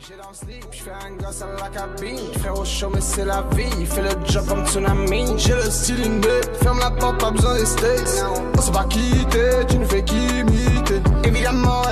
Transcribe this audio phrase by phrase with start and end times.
[0.00, 2.18] J'ai dans le slip, j'fais un gosse à la cabine.
[2.56, 3.70] Au chaud, mais c'est la vie.
[3.78, 5.26] Il fait le job comme tsunami.
[5.36, 6.40] J'ai le style inné.
[6.60, 8.24] Ferme la porte, pas besoin des states.
[8.58, 11.00] On s'est pas quitté, tu ne fais qu'imiter.
[11.22, 11.82] Évidemment.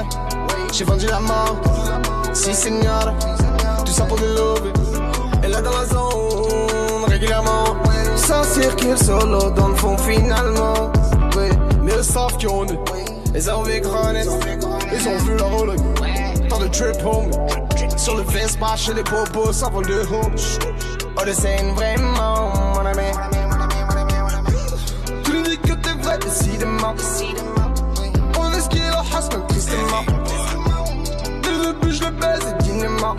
[0.72, 1.56] J'ai vendu la mort.
[2.33, 3.14] Si, seigneur.
[3.84, 4.72] Tout ça pour de love.
[5.44, 7.76] Et là dans la zone, régulièrement.
[8.16, 10.90] Sans circuit solo, dans le fond, finalement.
[11.36, 11.50] Ouais.
[11.80, 12.79] Mais le savent qui on est.
[13.32, 14.26] Les envies chroniques.
[14.92, 15.76] Ils ont vu la rôle.
[16.53, 17.30] Tant de trip home.
[17.96, 20.35] Sur le Vespa, chez les bobos, ça vend de home.
[21.17, 23.09] Oh, de scène vraiment, mon ami.
[25.25, 26.95] Tu nous dis que t'es vrai, décidément.
[28.39, 30.04] On est ce qui est le husband, tristement.
[31.43, 33.17] Dès le début, je le baise, dinement.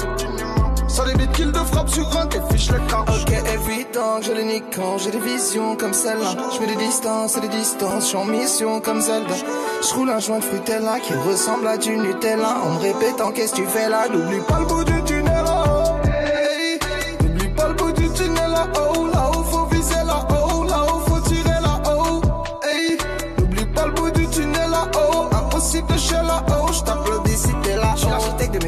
[0.87, 3.01] Sans des kills de frappe sur un, tes fiches le camp.
[3.07, 6.35] Ok, évident que je les nique quand j'ai des visions comme celle-là.
[6.53, 9.33] Je mets des distances et des distances, je suis en mission comme Zelda.
[9.85, 12.57] Je roule un joint de Frutella qui ressemble à du Nutella.
[12.63, 15.99] En me répétant qu'est-ce que tu fais là, n'oublie pas le bout du tunnel là-haut.
[16.05, 16.79] Hey,
[17.21, 19.12] N'oublie pas le bout du tunnel là-haut.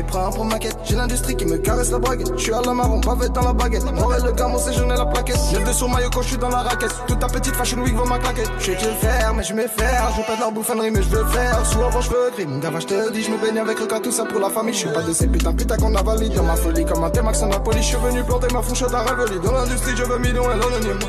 [0.06, 0.78] De mes propres maquettes.
[0.84, 2.32] J'ai l'industrie qui me caresse la baguette.
[2.38, 3.84] Je suis à la marron, pavé dans la baguette.
[3.92, 5.38] Morel le gamin, c'est jeune la plaquette.
[5.52, 6.96] Lève de sur maillot quand je suis dans la raquette.
[7.08, 8.50] Toute ta petite fashion week va ma claquette.
[8.60, 10.10] Je sais qu'il le faire, mais je faire.
[10.12, 11.66] Je veux pas de leur bouffonnerie, mais je veux faire.
[11.66, 12.60] Sous avant, je veux crime.
[12.60, 14.74] D'avant, je te dis, je me baigne avec le cas, tout ça pour la famille.
[14.74, 16.36] Je suis pas de ces putains, putain qu'on a validé.
[16.36, 17.78] Dans ma folie, comme un T-Max en Napoli.
[17.82, 19.40] Je suis venu planter ma fourchette à Reveli.
[19.40, 21.00] Dans l'industrie, je veux millions et l'anonyme.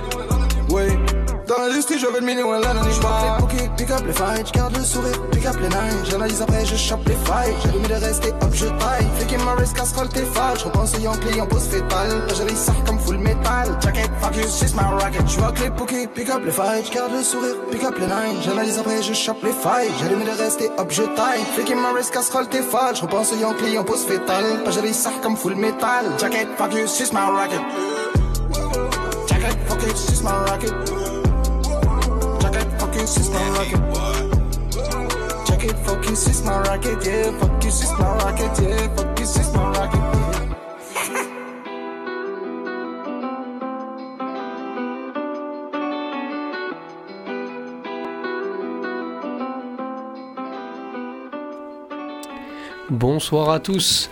[0.70, 1.16] Oui.
[1.47, 2.91] Dans l'industrie, je veux le million et l'anonyme.
[2.91, 6.05] Je les bouquets, pick up les fights, j'garde le sourire, pick up les nines.
[6.11, 7.55] J'analyse après, je chope les fights.
[7.62, 9.06] J'ai mis de rester up, je taille.
[9.16, 10.25] Flic ma wrist, casserole, t'es.
[10.58, 12.27] Je repense aux Yankee en pose fétale.
[12.30, 13.78] J'ai ça comme full metal.
[13.80, 15.22] Jacket, fuck you, c'est ma rocket.
[15.28, 18.06] Je vois que les bouquets, pick up les fights, j'garde le sourire, pick up les
[18.06, 18.42] nines.
[18.44, 19.92] J'analyse après, je chope les fights.
[20.00, 21.44] J'ai mis de rester up, je taille.
[21.55, 22.62] Flic ma wrist, casserole, t'es.
[22.94, 24.64] Je repense aux Yankee en pose fétale.
[24.69, 26.06] J'ai ça comme full metal.
[26.19, 27.60] Jacket, fuck you, c'est ma rocket.
[29.28, 31.05] Jacket, fuck you, c'est ma rocket.
[52.88, 54.08] Bonsoir à tous,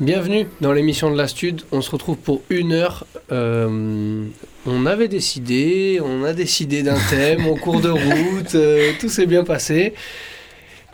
[0.00, 1.62] bienvenue dans l'émission de la Stud.
[1.72, 3.06] On se retrouve pour une heure.
[3.32, 4.24] Euh,
[4.66, 9.26] on avait décidé, on a décidé d'un thème en cours de route, euh, tout s'est
[9.26, 9.94] bien passé.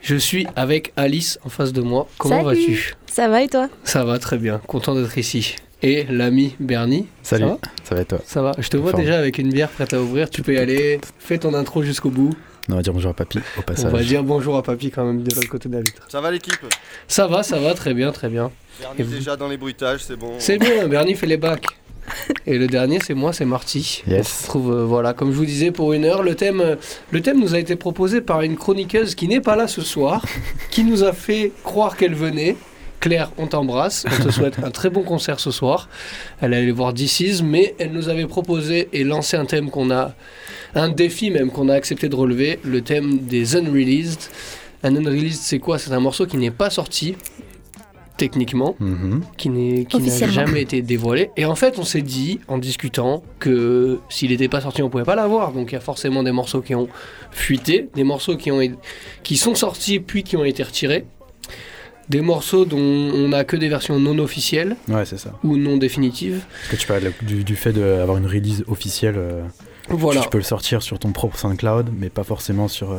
[0.03, 2.09] Je suis avec Alice en face de moi.
[2.19, 2.95] Comment vas-tu?
[3.07, 3.69] Ça va et toi?
[3.85, 5.57] Ça va très bien, content d'être ici.
[5.83, 7.07] Et l'ami Bernie.
[7.23, 8.19] Salut, Ça va, ça va et toi?
[8.25, 8.53] Ça va.
[8.59, 9.03] Je te vois Forme.
[9.03, 10.29] déjà avec une bière prête à ouvrir.
[10.29, 11.01] Tu peux y aller.
[11.19, 12.35] Fais ton intro jusqu'au bout.
[12.71, 13.87] On va dire bonjour à Papy au passage.
[13.87, 16.03] On va dire bonjour à Papy quand même de l'autre côté de la vitre.
[16.09, 16.55] Ça va l'équipe?
[17.09, 18.51] Ça va, ça va, très bien, très bien.
[18.81, 20.35] Bernie déjà dans les bruitages, c'est bon.
[20.39, 21.67] C'est bien, Bernie fait les bacs.
[22.47, 24.03] Et le dernier, c'est moi, c'est Marty.
[24.07, 24.19] Yes.
[24.21, 26.23] On se retrouve, euh, voilà, comme je vous disais, pour une heure.
[26.23, 26.77] Le thème, euh,
[27.11, 30.25] le thème nous a été proposé par une chroniqueuse qui n'est pas là ce soir,
[30.71, 32.57] qui nous a fait croire qu'elle venait.
[33.01, 34.05] Claire, on t'embrasse.
[34.07, 35.89] On te souhaite un très bon concert ce soir.
[36.41, 40.15] Elle allait voir DC's, mais elle nous avait proposé et lancé un thème qu'on a,
[40.75, 44.21] un défi même qu'on a accepté de relever, le thème des unreleased.
[44.83, 45.79] Un unreleased, c'est quoi?
[45.79, 47.17] C'est un morceau qui n'est pas sorti,
[48.21, 49.23] techniquement, Mhm.
[49.39, 51.31] qui n'est qui n'a jamais été dévoilé.
[51.39, 55.05] Et en fait, on s'est dit en discutant que s'il n'était pas sorti, on pouvait
[55.05, 55.53] pas l'avoir.
[55.53, 56.89] Donc il y a forcément des morceaux qui ont
[57.31, 58.61] fuité, des morceaux qui ont
[59.23, 61.05] qui sont sortis puis qui ont été retirés,
[62.11, 65.33] des morceaux dont on n'a que des versions non officielles Ouais, c'est ça.
[65.45, 66.41] ou non définitives.
[66.51, 69.15] Parce que tu parles du, du fait d'avoir une release officielle.
[69.17, 69.43] euh,
[69.89, 70.21] Voilà.
[70.21, 72.99] Tu peux le sortir sur ton propre SoundCloud, mais pas forcément sur, euh,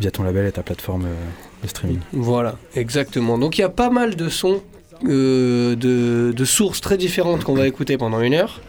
[0.00, 1.14] via ton label et ta plateforme euh,
[1.62, 2.00] de streaming.
[2.12, 3.38] Voilà, exactement.
[3.38, 4.62] Donc il y a pas mal de sons,
[5.04, 8.60] euh, de, de sources très différentes qu'on va écouter pendant une heure.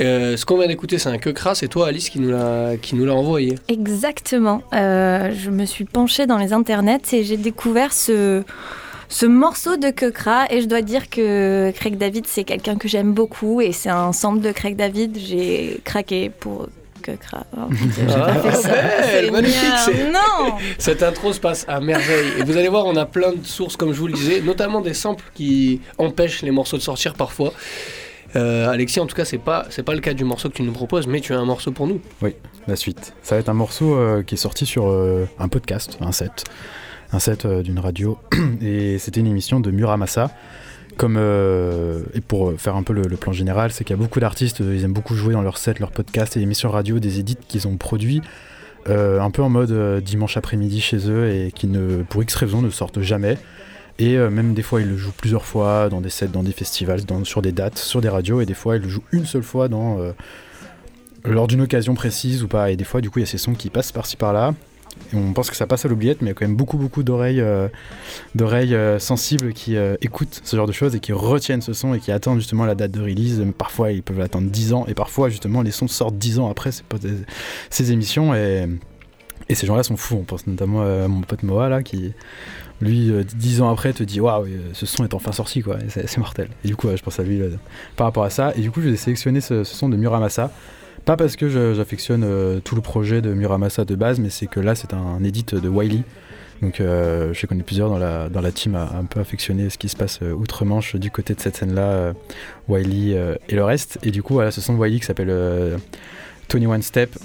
[0.00, 2.76] Euh, ce qu'on vient d'écouter, c'est un que crasse, et toi, Alice, qui nous l'a
[2.80, 3.56] qui nous l'a envoyé.
[3.66, 4.62] Exactement.
[4.72, 8.44] Euh, je me suis penchée dans les internets et j'ai découvert ce,
[9.08, 10.46] ce morceau de Kekra.
[10.50, 13.60] Et je dois dire que Craig David, c'est quelqu'un que j'aime beaucoup.
[13.60, 15.18] Et c'est un sample de Craig David.
[15.18, 16.68] J'ai craqué pour
[17.02, 17.46] Kekra.
[17.56, 17.72] Oh,
[18.10, 18.70] ça.
[18.70, 22.32] belle, C'est magnifique, Non Cette intro se passe à merveille.
[22.38, 24.80] Et vous allez voir, on a plein de sources, comme je vous le disais, notamment
[24.80, 27.52] des samples qui empêchent les morceaux de sortir parfois.
[28.36, 30.62] Euh, Alexis, en tout cas, c'est pas c'est pas le cas du morceau que tu
[30.62, 32.00] nous proposes, mais tu as un morceau pour nous.
[32.66, 33.14] La suite.
[33.22, 36.44] Ça va être un morceau euh, qui est sorti sur euh, un podcast, un set.
[37.12, 38.18] Un set euh, d'une radio.
[38.60, 40.30] Et c'était une émission de Muramasa.
[40.96, 44.18] Comme, euh, et pour faire un peu le, plan général, c'est qu'il y a beaucoup
[44.18, 47.20] d'artistes, euh, ils aiment beaucoup jouer dans leur set, leurs podcasts et émissions radio, des
[47.20, 48.20] édits qu'ils ont produits
[48.88, 52.34] euh, un peu en mode euh, dimanche après-midi chez eux et qui ne, pour X
[52.34, 53.38] raisons ne sortent jamais.
[53.98, 56.52] Et euh, même des fois, il le joue plusieurs fois dans des sets, dans des
[56.52, 58.40] festivals, sur des dates, sur des radios.
[58.40, 60.12] Et des fois, il le joue une seule fois euh,
[61.24, 62.70] lors d'une occasion précise ou pas.
[62.70, 64.54] Et des fois, du coup, il y a ces sons qui passent par-ci par-là.
[65.14, 67.02] On pense que ça passe à l'oubliette, mais il y a quand même beaucoup, beaucoup
[67.02, 67.68] d'oreilles, euh,
[68.38, 72.00] euh, sensibles qui euh, écoutent ce genre de choses et qui retiennent ce son et
[72.00, 73.42] qui attendent justement la date de release.
[73.56, 76.70] Parfois, ils peuvent attendre 10 ans et parfois, justement, les sons sortent 10 ans après
[77.70, 78.34] ces, émissions.
[78.34, 78.66] Et,
[79.50, 80.16] ces gens-là sont fous.
[80.20, 82.12] On pense notamment à mon pote Moa, qui,
[82.82, 85.78] lui, 10 ans après, te dit Waouh, ce son est enfin sorti, quoi.
[85.88, 86.48] C'est mortel.
[86.64, 87.40] Et du coup, je pense à lui
[87.96, 88.52] par rapport à ça.
[88.56, 90.50] Et du coup, j'ai sélectionné ce, ce son de Muramasa.
[91.04, 94.60] Pas parce que j'affectionne euh, tout le projet de Muramasa de base, mais c'est que
[94.60, 96.02] là c'est un édit de Wiley.
[96.60, 99.78] Donc euh, je connais plusieurs dans la, dans la team à, un peu affectionner ce
[99.78, 102.12] qui se passe euh, outre-Manche du côté de cette scène-là,
[102.68, 103.16] Wiley
[103.48, 103.98] et le reste.
[104.02, 105.32] Et du coup, voilà, ce son de Wiley qui s'appelle
[106.48, 107.16] Tony One Step,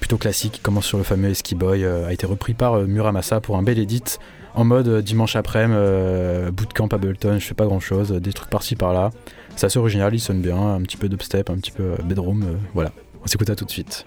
[0.00, 3.56] plutôt classique, qui commence sur le fameux Ski Boy, a été repris par Muramasa pour
[3.56, 4.18] un bel edit
[4.54, 9.10] en mode dimanche après-midi, bootcamp Ableton, je fais pas grand-chose, des trucs par-ci par-là.
[9.56, 12.92] C'est assez original, il sonne bien, un petit peu d'upstep, un petit peu bedroom, voilà.
[13.24, 14.06] On s'écoute à tout de suite.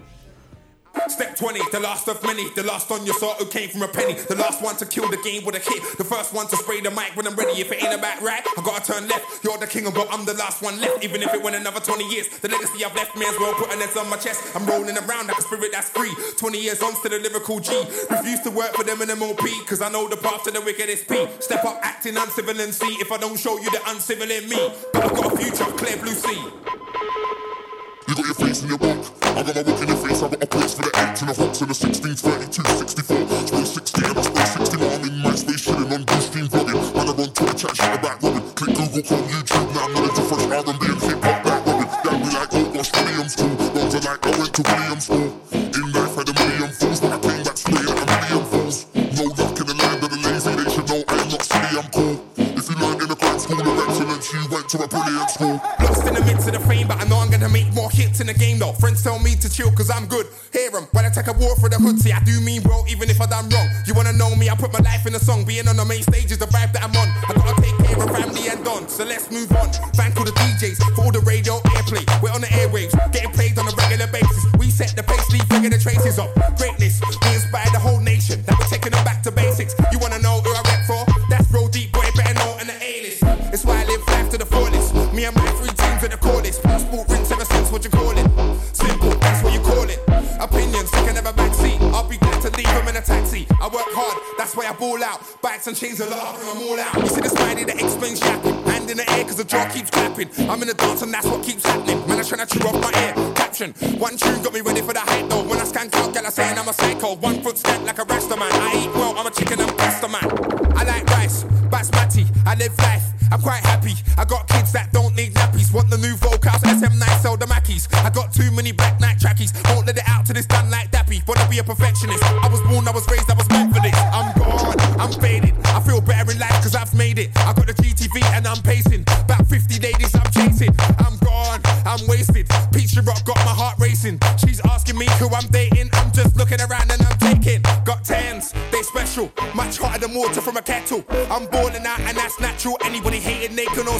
[1.08, 2.48] Step 20, the last of many.
[2.54, 4.14] The last on your sort who came from a penny.
[4.14, 5.98] The last one to kill the game with a hit.
[5.98, 7.60] The first one to spray the mic when I'm ready.
[7.60, 9.44] If it ain't about right, I gotta turn left.
[9.44, 11.04] You're the king of but I'm the last one left.
[11.04, 13.72] Even if it went another 20 years, the legacy I've left may as well put
[13.72, 14.54] an on my chest.
[14.54, 16.14] I'm rolling around like a spirit that's free.
[16.36, 17.74] 20 years on, still a lyrical G.
[18.10, 21.08] Refuse to work for them in MOP, cause I know the path to the wickedest
[21.08, 21.26] P.
[21.40, 24.72] Step up acting uncivil and see if I don't show you the uncivil in me.
[24.92, 27.49] But I've got a future, clear blue sea.
[28.10, 28.98] You got your face in your book.
[29.22, 30.20] I got my book in your face.
[30.20, 33.46] I got a place for the 8 and the hawks and the 16, 32, 64.
[33.46, 34.90] Spray 16 and I 60 more.
[34.90, 36.74] I'm in my space chilling on blue stream vlogging.
[36.90, 38.42] Man, I run Twitter chat shit about Robin.
[38.58, 39.74] Click Google, Chrome, YouTube.
[39.78, 41.86] Now I'm knowledge of fresh R&B and hip hop back Robin.
[41.86, 43.54] That be like, oh gosh, Williams school.
[43.78, 45.69] Rounds are like, I went to Williams school.
[54.28, 55.56] You went to a brilliant school.
[55.80, 58.20] Lost in the midst of the fame, but I know I'm gonna make more hits
[58.20, 58.72] in the game though.
[58.72, 60.26] Friends tell me to chill cause I'm good.
[60.52, 61.98] Hear them when I take a war for the hood.
[61.98, 63.68] See, I do mean well, even if I done wrong.
[63.86, 64.50] You wanna know me?
[64.50, 65.44] I put my life in a song.
[65.44, 67.08] Being on the main stage is the vibe that I'm on.
[67.28, 68.88] I gotta take care of family and done.
[68.88, 69.72] So let's move on.
[69.96, 72.04] Thank all the DJs for all the radio airplay.
[72.20, 74.44] We're on the airwaves, getting played on a regular basis.
[74.58, 76.28] We set the pace, leave the traces of
[76.58, 77.00] greatness.
[77.00, 78.44] We inspire the whole nation.
[78.46, 79.49] Now we're taking them back to basics.
[95.70, 96.69] And chains a lot, bring them all out.
[96.69, 96.69] You see the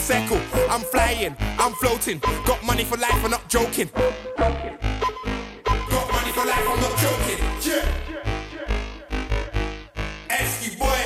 [0.01, 0.41] settle.
[0.71, 2.21] I'm flying, I'm floating.
[2.47, 3.91] Got money for life, I'm not joking.
[3.95, 4.15] Got
[6.17, 7.39] money for life, I'm not joking.
[7.67, 7.85] Yeah.
[10.29, 11.03] Esky boy.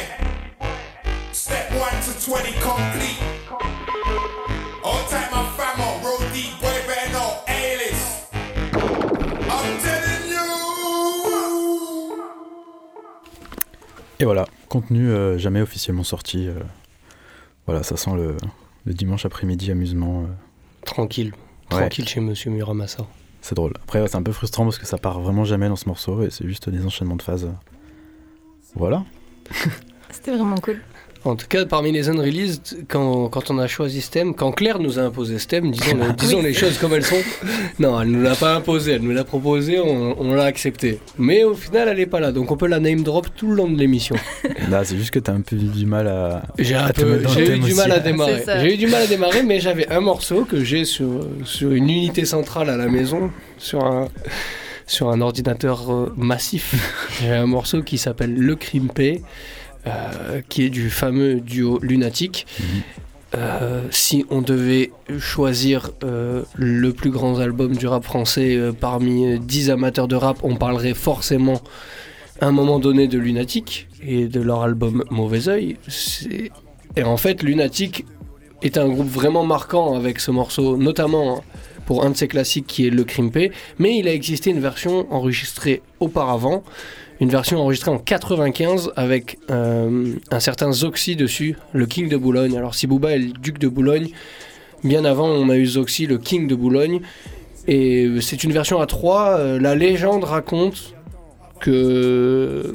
[1.32, 3.18] Step 1 to 20 complete.
[4.84, 6.20] All time my famo, road
[6.60, 7.40] boy, better know.
[9.50, 10.44] I'm telling you.
[14.20, 16.46] Et voilà, contenu euh, jamais officiellement sorti.
[16.48, 16.54] euh,
[17.66, 18.36] voilà, ça sent le,
[18.84, 20.22] le dimanche après-midi amusement.
[20.22, 20.26] euh,
[20.84, 21.32] Tranquille.
[21.72, 21.78] Ouais.
[21.78, 23.06] Tranquille chez Monsieur Muramasa.
[23.40, 23.72] c'est drôle.
[23.82, 26.22] Après, ouais, c'est un peu frustrant parce que ça part vraiment jamais dans ce morceau
[26.22, 27.50] et c'est juste des enchaînements de phases.
[28.74, 29.04] Voilà.
[30.10, 30.80] C'était vraiment cool.
[31.26, 34.78] En tout cas, parmi les unreleased, quand, quand on a choisi ce thème, quand Claire
[34.78, 36.44] nous a imposé ce thème, disons, Ah, disons oui.
[36.44, 37.16] les choses comme elles sont.
[37.78, 40.98] Non, elle nous l'a pas imposé, elle nous l'a proposé, on, on l'a accepté.
[41.18, 43.54] Mais au final, elle est pas là, donc on peut la name drop tout le
[43.54, 44.16] long de l'émission.
[44.70, 46.42] Là, c'est juste que t'as un peu du mal à.
[46.58, 48.42] J'ai eu du mal à démarrer.
[48.60, 51.88] J'ai eu du mal à démarrer, mais j'avais un morceau que j'ai sur, sur une
[51.88, 54.08] unité centrale à la maison, sur un,
[54.86, 56.74] sur un ordinateur euh, massif.
[57.22, 59.22] J'ai un morceau qui s'appelle Le Crimpé,
[59.86, 62.46] euh, qui est du fameux duo Lunatic.
[62.58, 62.66] Mhm.
[63.36, 69.26] Euh, si on devait choisir euh, le plus grand album du rap français euh, parmi
[69.26, 71.60] euh, 10 amateurs de rap, on parlerait forcément
[72.40, 75.76] à un moment donné de Lunatic et de leur album Mauvais Oeil.
[76.96, 78.04] Et en fait, Lunatic
[78.62, 81.42] est un groupe vraiment marquant avec ce morceau, notamment
[81.86, 85.12] pour un de ses classiques qui est Le Crimpé, mais il a existé une version
[85.12, 86.62] enregistrée auparavant,
[87.20, 92.56] une version enregistrée en 95 avec euh, un certain Zoxy dessus, le King de Boulogne.
[92.56, 94.08] Alors si Booba est le duc de Boulogne,
[94.82, 97.00] bien avant on a eu Zoxy, le King de Boulogne,
[97.66, 99.38] et c'est une version à 3.
[99.38, 100.94] Euh, la légende raconte
[101.60, 102.74] que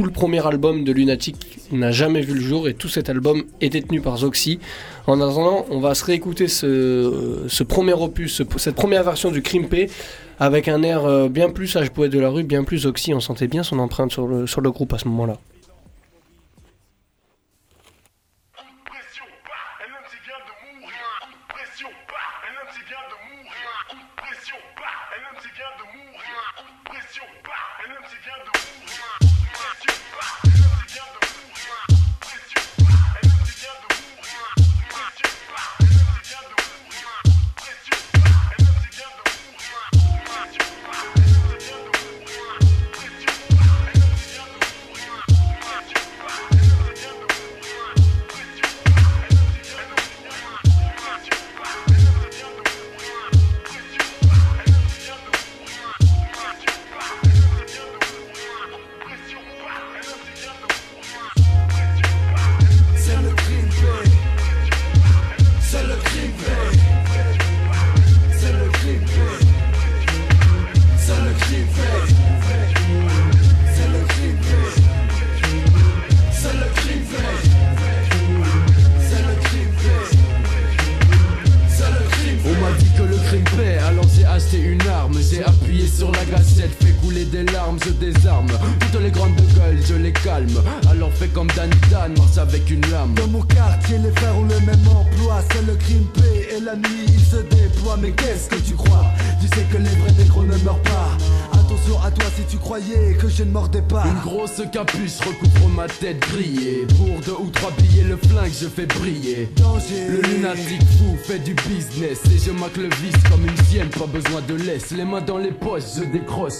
[0.00, 3.44] tout le premier album de Lunatic n'a jamais vu le jour et tout cet album
[3.60, 4.58] est détenu par Zoxy.
[5.06, 9.90] En attendant, on va se réécouter ce, premier opus, cette première version du Crimpé
[10.38, 13.12] avec un air euh, bien plus sage poète de la rue, bien plus Zoxy.
[13.12, 15.36] On sentait bien son empreinte sur le groupe à ce moment-là.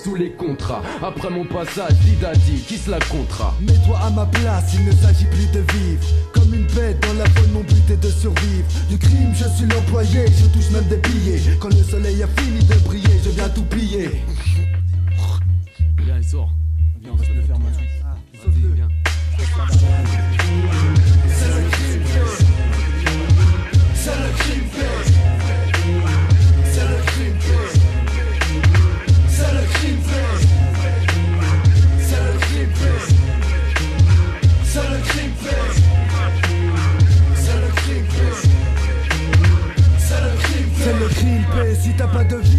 [0.03, 0.83] Tous les contrats.
[1.03, 3.55] Après mon passage, dit qui se la comptera?
[3.61, 6.05] Mets-toi à ma place, il ne s'agit plus de vivre.
[6.33, 8.67] Comme une bête dans la folle, mon but est de survivre.
[8.89, 11.41] Du crime, je suis l'employé, je touche même des billets.
[11.59, 14.23] Quand le soleil a fini de briller, je viens tout piller.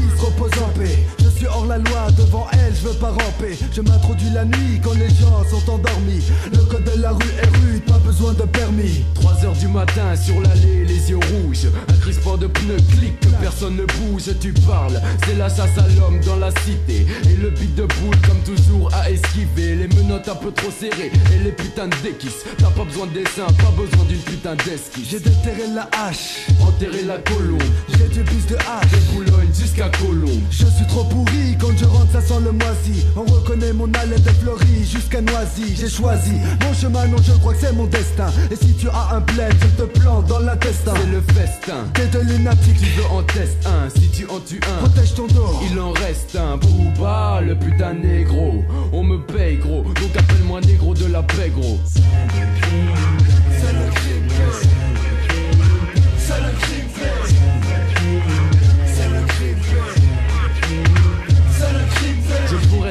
[0.02, 1.21] T'as pas de vie, repose en paix.
[1.62, 3.56] Hors la loi, devant elle, je veux pas ramper.
[3.72, 6.24] Je m'introduis la nuit quand les gens sont endormis.
[6.52, 9.04] Le code de la rue est rude, pas besoin de permis.
[9.14, 11.68] 3 heures du matin sur l'allée, les yeux rouges.
[11.88, 14.24] Un crispant de pneus clique, que personne ne bouge.
[14.40, 17.06] Tu parles, c'est la chasse à l'homme dans la cité.
[17.26, 19.76] Et le beat de boule, comme toujours, à esquiver.
[19.76, 22.44] Les menottes un peu trop serrées et les putains de déquisses.
[22.58, 25.10] T'as pas besoin de dessin, pas besoin d'une putain d'esquisse.
[25.12, 27.62] J'ai déterré la hache, enterré la colombe.
[27.90, 30.42] J'ai du bus de hache, de Boulogne jusqu'à Colombe.
[30.50, 33.06] Je suis trop pourri, quand je rentre, ça sent le moisi.
[33.16, 35.76] On reconnaît mon haleine de fleurie jusqu'à Noisy.
[35.76, 36.32] J'ai choisi
[36.64, 38.28] mon chemin, non, je crois que c'est mon destin.
[38.52, 40.94] Et si tu as un bled, je te plante dans l'intestin.
[40.96, 41.86] C'est le festin.
[41.94, 43.90] T'es de lunatique, tu veux en tester un.
[43.90, 45.60] Si tu en tues un, protège ton dos.
[45.70, 46.58] Il en reste un.
[46.58, 48.64] Booba, le putain négro.
[48.94, 51.80] On me paye gros, donc appelle-moi négro de la paix gros.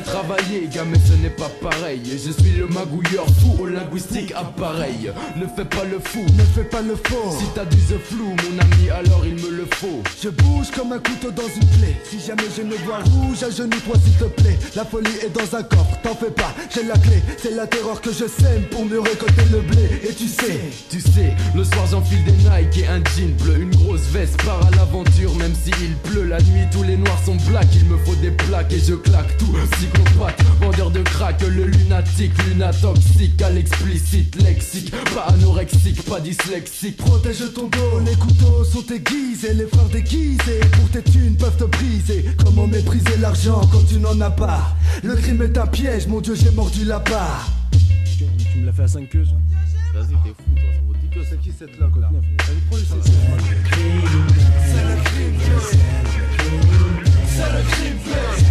[0.02, 2.02] Travailler, gars, mais ce n'est pas pareil.
[2.04, 5.12] Je suis le magouilleur fou au linguistique appareil.
[5.36, 7.36] Ne fais pas le fou, ne fais pas le faux.
[7.38, 10.02] Si t'as du the flou, mon ami, alors il me le faut.
[10.22, 11.96] Je bouge comme un couteau dans une plaie.
[12.04, 14.58] Si jamais je me vois rouge, à genoux, toi s'il te plaît.
[14.76, 17.22] La folie est dans un coffre, t'en fais pas, j'ai la clé.
[17.38, 20.00] C'est la terreur que je sème pour mieux récolter le blé.
[20.08, 23.60] Et tu sais, tu sais, le soir j'enfile des Nike et un jean bleu.
[23.60, 26.24] Une grosse veste part à l'aventure, même s'il pleut.
[26.24, 27.66] La nuit, tous les noirs sont black.
[27.74, 29.50] Il me faut des plaques et je claque tout
[29.90, 36.96] psychopathe, vendeur de crack, le lunatique, lunatoxique, à l'explicite, lexique, pas anorexique, pas dyslexique.
[36.96, 41.64] Protège ton dos, les couteaux sont aiguisés, les frères déguisés, pour tes thunes peuvent te
[41.64, 42.24] briser.
[42.44, 44.74] Comment mépriser l'argent quand tu n'en as pas?
[45.02, 47.48] Le crime est un piège, mon dieu, j'ai mordu la part.
[48.52, 49.24] Tu me l'as fait à 5 queues,
[49.94, 52.02] Vas-y, t'es fou, toi, ça vaut C'est qui cette là quoi
[52.48, 53.02] Elle prend le C'est le
[53.64, 54.08] crime
[54.66, 55.34] C'est le crime
[57.26, 58.49] C'est le crime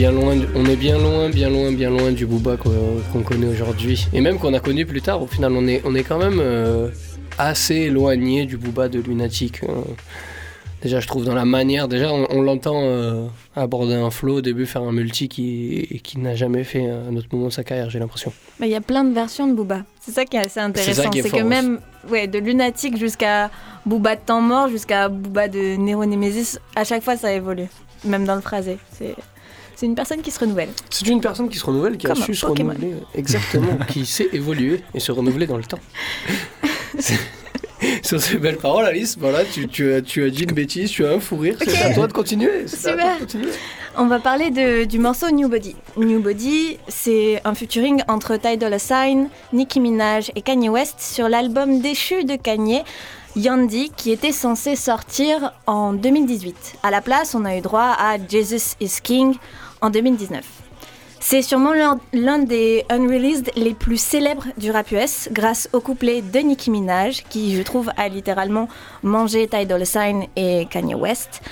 [0.00, 3.48] bien loin, du- on est bien loin, bien loin, bien loin du Booba qu'on connaît
[3.48, 4.06] aujourd'hui.
[4.14, 6.40] Et même qu'on a connu plus tard, au final, on est, on est quand même
[6.40, 6.88] euh,
[7.36, 9.62] assez éloigné du Booba de Lunatic.
[9.64, 9.84] hein.
[10.80, 14.40] Déjà, je trouve dans la manière, déjà, on, on l'entend euh, aborder un flow au
[14.40, 17.62] début, faire un multi qui, qui n'a jamais fait à un autre moment de sa
[17.62, 18.32] carrière, j'ai l'impression.
[18.58, 19.82] Mais il y a plein de versions de Booba.
[20.00, 21.10] C'est ça qui est assez intéressant.
[21.12, 21.78] C'est que même
[22.08, 23.50] ouais, de Lunatic jusqu'à
[23.84, 27.68] Booba de temps mort, jusqu'à Booba de Nero Nemesis, à chaque fois ça évolue.
[28.06, 28.78] Même dans le phrasé.
[28.98, 29.14] C'est
[29.80, 30.68] c'est une personne qui se renouvelle.
[30.90, 32.74] C'est une personne qui se renouvelle, qui a Comme su se Pokémon.
[32.74, 32.96] renouveler.
[33.14, 35.78] Exactement, qui sait évoluer et se renouveler dans le temps.
[36.98, 37.18] C'est-
[38.02, 41.06] Sur ces belles paroles, Alice, voilà, tu, tu as, tu as dit une bêtise, tu
[41.06, 42.64] as un fou rire, c'est à toi de continuer.
[42.66, 43.14] c'est à toi Super.
[43.14, 43.48] de continuer.
[43.96, 45.74] On va parler de- du morceau New Body.
[45.96, 51.30] New Body, c'est un featuring entre Ty Dolla Sign, Nicki Minaj et Kanye West sur
[51.30, 52.82] l'album déchu de Kanye,
[53.34, 56.74] Yandy, qui était censé sortir en 2018.
[56.82, 59.36] À la place, on a eu droit à Jesus is King
[59.80, 60.44] en 2019.
[61.22, 66.38] C'est sûrement l'un- des unreleased les plus célèbres du rap US grâce au couplet de
[66.38, 68.68] Nicki Minaj qui je trouve a littéralement
[69.02, 71.42] mangé Ty Dolla Sign et Kanye West.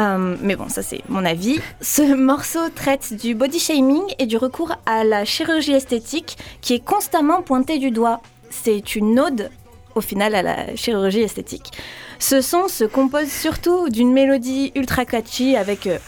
[0.00, 1.60] Euh, mais bon, ça c'est mon avis.
[1.82, 6.84] Ce morceau traite du body shaming et du recours à la chirurgie esthétique qui est
[6.84, 8.22] constamment pointé du doigt.
[8.48, 9.50] C'est une ode
[9.94, 11.70] au final à la chirurgie esthétique.
[12.18, 15.98] Ce son se compose surtout d'une mélodie ultra catchy avec euh,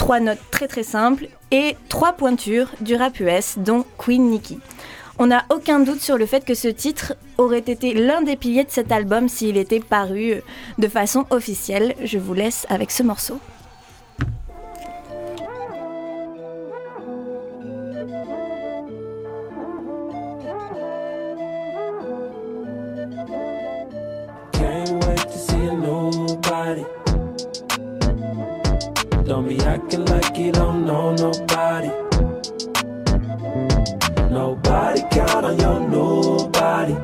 [0.00, 4.58] trois notes très très simples et trois pointures du rap US dont Queen Nicki.
[5.18, 8.64] On n'a aucun doute sur le fait que ce titre aurait été l'un des piliers
[8.64, 10.40] de cet album s'il était paru
[10.78, 11.94] de façon officielle.
[12.02, 13.38] Je vous laisse avec ce morceau.
[29.30, 31.86] Don't be acting like you don't know nobody.
[34.28, 36.94] Nobody count on your nobody.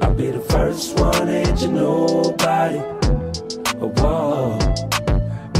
[0.00, 2.78] I'll be the first one to hit you nobody.
[3.80, 4.99] Oh, whoa.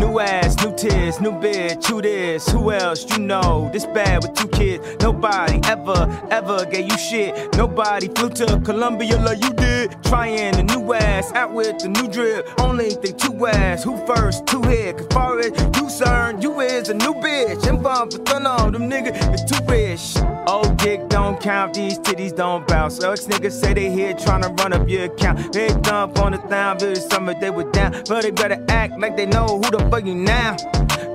[0.01, 2.49] New ass, new tears, new bitch, who this?
[2.49, 3.69] Who else you know?
[3.71, 4.83] This bad with two kids.
[5.01, 7.55] Nobody ever, ever gave you shit.
[7.55, 10.03] Nobody flew to Columbia like you did.
[10.05, 12.49] Trying the new ass, out with the new drip.
[12.59, 14.97] Only think two ass, who first, two hit.
[14.97, 17.83] Cause far as you concerned, you is a new bitch.
[17.83, 20.30] Bump for on them niggas is too rich.
[20.51, 23.01] Old dick don't count, these titties don't bounce.
[23.05, 25.53] Ex niggas say they here tryna run up your account.
[25.53, 27.93] They dump on the town, this summer they were down.
[28.09, 30.57] But they better act like they know who the fuck you now.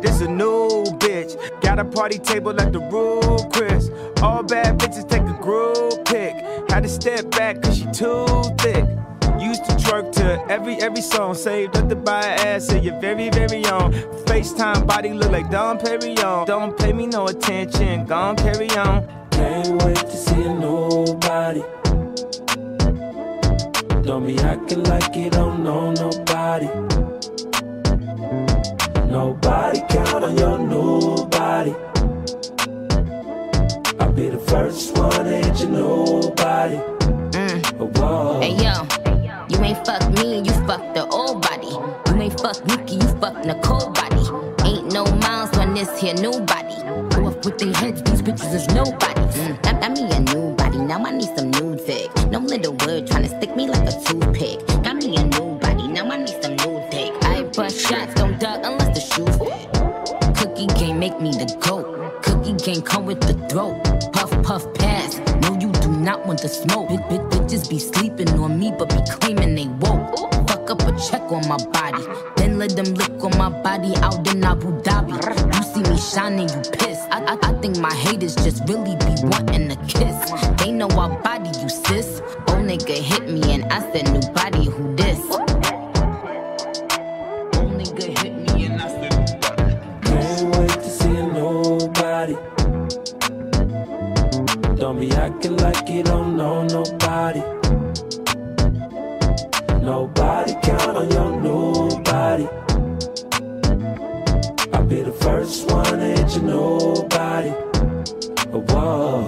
[0.02, 1.36] This a new bitch.
[1.60, 3.92] Got a party table at the Rue Chris.
[4.22, 6.34] All bad bitches take a group pic.
[6.70, 8.26] Had to step back cause she too
[8.60, 8.86] thick.
[9.38, 11.36] Used to twerk to every every song.
[11.36, 13.92] Saved up to buy ass to your very very own.
[14.28, 16.46] FaceTime body look like Don Perignon.
[16.46, 18.06] Don't pay me no attention.
[18.06, 19.25] Gon' carry on.
[19.36, 21.64] Can't wait to see a nobody.
[24.04, 26.70] Don't be acting like you don't know nobody.
[29.10, 31.74] Nobody count on your nobody.
[34.00, 36.78] I'll be the first one hit you nobody.
[37.36, 37.60] Mm.
[37.80, 38.40] Oh, whoa.
[38.42, 38.74] Hey yo,
[39.50, 41.74] you ain't fuck me, you fuck the old body.
[42.10, 44.24] You ain't fuck Nikki, you fuck Nicole body.
[44.70, 46.76] Ain't no miles on this here new body.
[47.46, 49.22] With their heads, these bitches is nobody.
[49.38, 52.10] Mm, that, that me a new body, now I need some nude pic.
[52.32, 54.66] No little word tryna stick me like a toothpick.
[54.84, 57.14] Got me a new body, now I need some nude pic.
[57.24, 60.36] I bust shots, don't duck unless the shoe fit.
[60.38, 62.24] Cookie game make me the goat.
[62.24, 63.78] Cookie game come with the throat.
[64.12, 65.20] Puff puff pass.
[65.44, 66.90] No, you do not want the smoke.
[66.90, 70.18] Big big bitches be sleeping on me, but be claiming they woke.
[70.50, 72.04] Fuck up a check on my body,
[72.38, 75.14] then let them lick on my body out in Abu Dhabi.
[75.56, 77.08] You me shining, you pissed.
[77.12, 80.32] I, I, I think my haters just really be wanting a kiss.
[80.58, 82.22] They know I body you, sis.
[82.48, 85.20] Old nigga hit me and I said, new body, who this?
[94.76, 97.40] Don't be acting like you don't know nobody.
[99.82, 102.48] Nobody count on your nobody.
[105.26, 107.50] First one ain't you nobody.
[108.54, 109.28] Oh, whoa.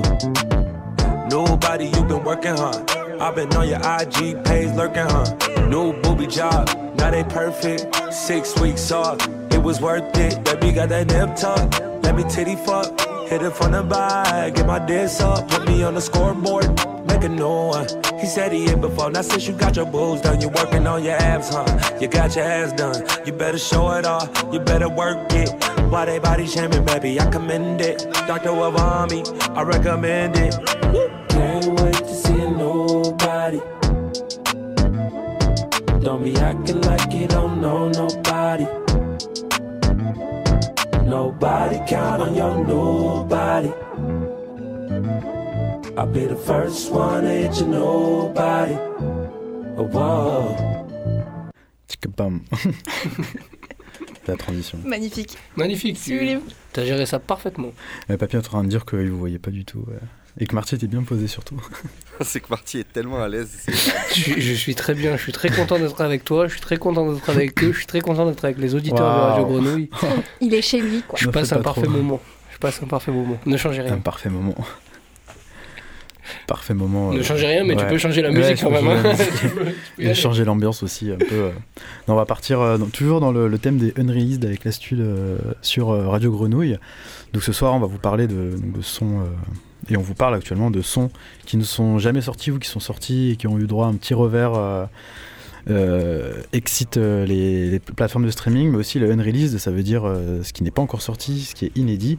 [1.28, 2.86] Nobody, you been working, huh?
[3.20, 5.26] i been on your IG page lurking, huh?
[5.68, 8.14] New booby job, now they perfect.
[8.14, 9.20] Six weeks off,
[9.52, 10.44] it was worth it.
[10.44, 13.17] Baby got that nip tuck, let me titty fuck.
[13.30, 16.66] Hit it from the back, get my diss up, put me on the scoreboard,
[17.08, 17.86] make a new one.
[18.22, 21.04] He said he hit before, now since you got your boobs done, you working on
[21.04, 21.66] your abs, huh?
[22.00, 25.50] You got your ass done, you better show it off, you better work it.
[25.92, 27.20] Why they body shaming, baby?
[27.20, 28.00] I commend it.
[28.28, 28.52] Dr.
[28.52, 29.22] Wavami,
[29.58, 30.56] I recommend it.
[31.28, 33.60] Can't wait to see nobody.
[36.02, 38.87] Don't be acting like you don't know nobody.
[41.08, 43.72] Nobody count on your nobody.
[45.98, 48.76] I'll be the first one to hit your nobody.
[49.78, 50.56] Oh, whoa.
[51.88, 52.44] Tchic, bam.
[54.28, 54.80] La transition.
[54.84, 55.38] Magnifique.
[55.56, 55.98] Magnifique.
[56.04, 57.72] Tu as géré ça parfaitement.
[58.10, 59.86] Euh, Papy est en train de dire qu'il vous voyait pas du tout.
[59.90, 59.98] euh,
[60.40, 61.60] Et que Marty était bien posé surtout.
[62.22, 63.50] C'est que Marty est tellement à l'aise.
[63.68, 65.18] je, suis- je suis très bien.
[65.18, 66.48] Je suis très content d'être avec toi.
[66.48, 67.72] Je suis très content d'être avec eux.
[67.72, 69.32] Je suis très content d'être avec les auditeurs de.
[69.32, 69.90] Radio Grenouille.
[70.42, 71.18] Il est chez lui, quoi.
[71.20, 71.92] Je Ne passe un pas parfait trop.
[71.92, 72.20] moment.
[72.54, 73.38] Je passe un parfait moment.
[73.46, 73.98] Ne changez Un rien.
[73.98, 74.56] parfait moment.
[76.46, 77.14] Parfait moment.
[77.14, 77.90] Ne euh, changez rien, mais tu ouais.
[77.90, 78.88] peux changer la Ouais, musique je quand même.
[78.88, 79.14] hein.
[79.98, 81.26] Et changer l'ambiance aussi un peu.
[81.32, 81.52] euh.
[82.08, 84.72] Non, on va partir euh, dans- toujours dans le, le thème des unreleased avec la
[84.94, 86.78] euh, sur euh, Radio Grenouille.
[87.34, 89.22] Donc ce soir, on va vous parler de, de sons.
[89.90, 91.12] Et on vous parle actuellement de sons
[91.46, 93.90] qui ne sont jamais sortis ou qui sont sortis et qui ont eu droit à
[93.90, 94.54] un petit revers.
[94.56, 94.86] Euh,
[95.70, 100.04] euh, excite euh, les, les plateformes de streaming, mais aussi le unreleased, ça veut dire
[100.06, 102.18] euh, ce qui n'est pas encore sorti, ce qui est inédit.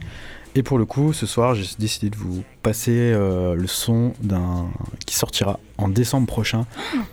[0.55, 4.67] Et pour le coup, ce soir, j'ai décidé de vous passer euh, le son d'un
[5.05, 6.65] qui sortira en décembre prochain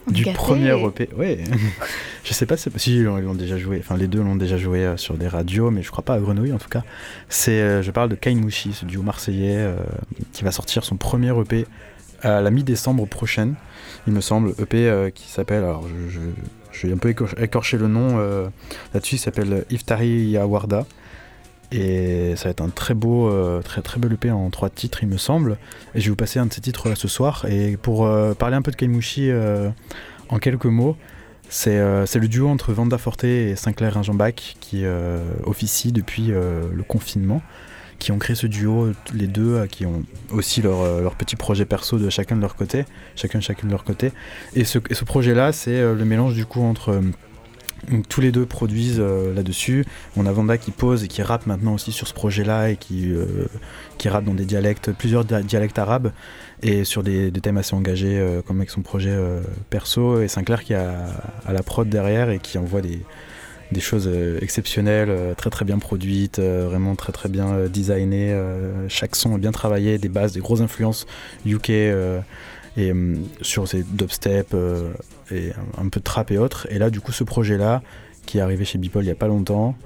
[0.08, 0.34] du Gâté.
[0.36, 1.10] premier EP.
[1.16, 1.44] Ouais,
[2.24, 3.78] je sais pas si ils l'ont déjà joué.
[3.78, 6.18] Enfin, les deux l'ont déjà joué euh, sur des radios, mais je crois pas à
[6.18, 6.82] Grenouille en tout cas.
[7.28, 9.68] C'est, euh, je parle de Kainmouchi, ce duo marseillais
[10.32, 11.66] qui va sortir son premier EP
[12.22, 13.54] à la mi-décembre prochaine,
[14.06, 14.54] il me semble.
[14.58, 16.20] EP qui s'appelle, alors je, je,
[16.72, 18.16] je vais un peu écor- écorcher le nom
[18.94, 20.86] là-dessus, il s'appelle Iftari Yawarda.
[21.72, 25.02] Et ça va être un très beau, euh, très très bel EP en trois titres,
[25.02, 25.58] il me semble.
[25.94, 27.44] Et je vais vous passer un de ces titres là ce soir.
[27.48, 29.70] Et pour euh, parler un peu de Kaimushi euh,
[30.28, 30.96] en quelques mots,
[31.48, 34.84] c'est euh, c'est le duo entre Vanda Forte et Sinclair Ringenbach qui
[35.44, 37.42] officie depuis le confinement,
[37.98, 41.98] qui ont créé ce duo, les deux, qui ont aussi leur, leur petit projet perso
[41.98, 42.84] de chacun de leur côté,
[43.16, 44.12] chacun de leur côté.
[44.54, 47.00] Et ce, et ce projet-là, c'est le mélange du coup entre
[48.08, 49.84] tous les deux produisent euh, là-dessus.
[50.16, 53.12] On a Vanda qui pose et qui rappe maintenant aussi sur ce projet-là et qui,
[53.12, 53.46] euh,
[53.98, 56.12] qui rappe dans des dialectes, plusieurs dia- dialectes arabes
[56.62, 60.20] et sur des, thèmes assez engagés euh, comme avec son projet euh, perso.
[60.20, 61.06] Et Sinclair qui a
[61.50, 63.00] la prod derrière et qui envoie des,
[63.80, 68.34] choses exceptionnelles, très très bien produites, vraiment très très bien designées.
[68.88, 71.06] chaque son est bien travaillé, des bases, des grosses influences
[71.44, 71.70] UK.
[71.70, 72.22] et
[72.78, 74.54] hum, sur ces dubstep
[75.30, 76.66] et un, peu de trap et autres.
[76.70, 77.82] Et là, du coup, ce projet-là,
[78.26, 79.76] qui est arrivé chez Beeple il y a pas longtemps,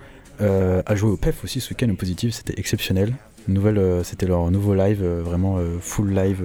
[0.40, 3.14] euh, a joué au PEF aussi ce week-end au positif, c'était exceptionnel.
[3.48, 6.44] Euh, c'était leur nouveau live, euh, vraiment full live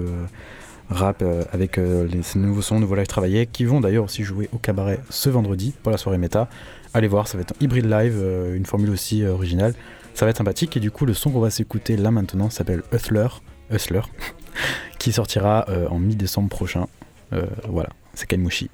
[0.88, 4.58] rap avec les, ces nouveaux sons, nouveaux live travaillés, qui vont d'ailleurs aussi jouer au
[4.58, 6.48] cabaret ce vendredi pour la soirée méta.
[6.94, 8.22] Allez voir, ça va être un hybride live,
[8.54, 9.74] une formule aussi originale.
[10.14, 12.82] Ça va être sympathique et du coup, le son qu'on va s'écouter là maintenant s'appelle
[12.92, 13.26] Hustler,
[13.70, 14.02] Hustler
[14.98, 16.86] qui sortira en mi-décembre prochain.
[17.68, 18.70] Voilà, c'est Kanmushi.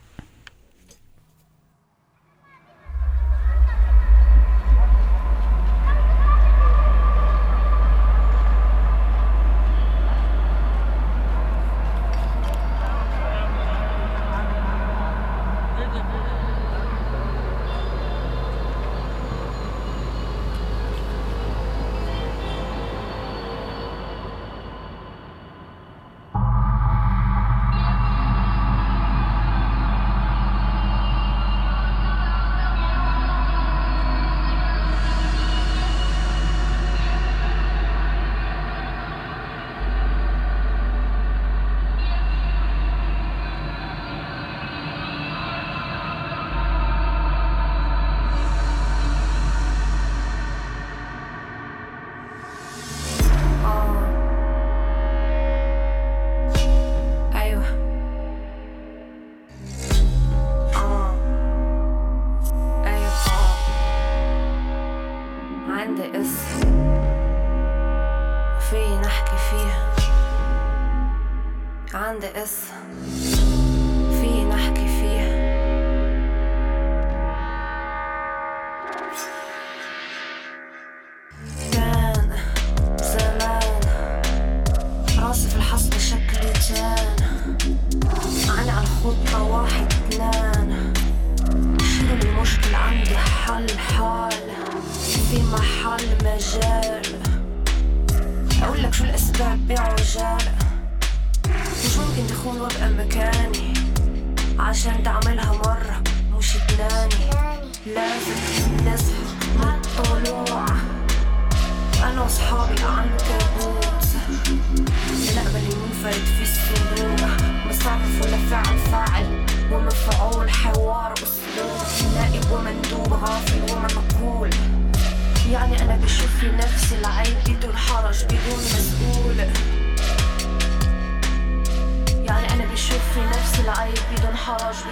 [72.23, 72.62] the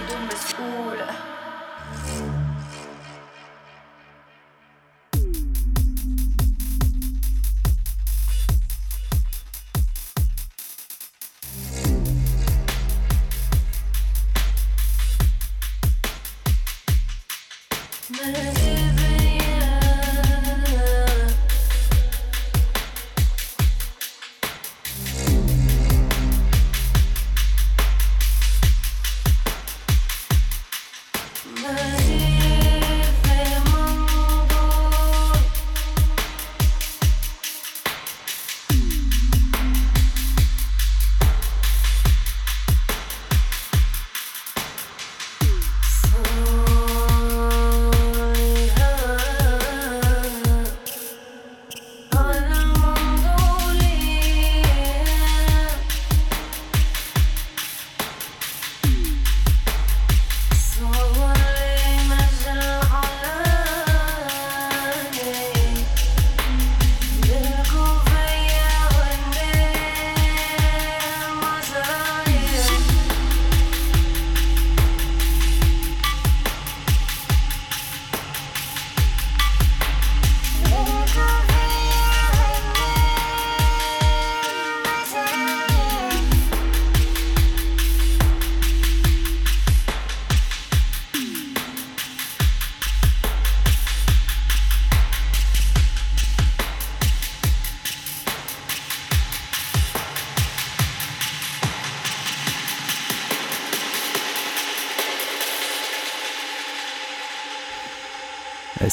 [0.00, 0.98] بدون مسؤول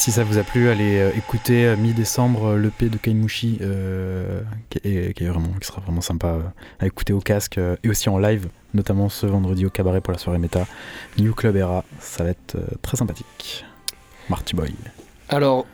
[0.09, 3.59] Si ça vous a plu, allez euh, écouter euh, mi-décembre euh, l'EP de Kaimushi,
[4.71, 6.39] qui, est, qui vraiment, qui sera vraiment sympa
[6.79, 10.17] à écouter au casque et aussi en live, notamment ce vendredi au cabaret pour la
[10.17, 10.65] soirée méta.
[11.19, 13.63] New Club Era, ça va être très sympathique.
[14.29, 14.73] Marty Boy.
[15.27, 15.67] Alors,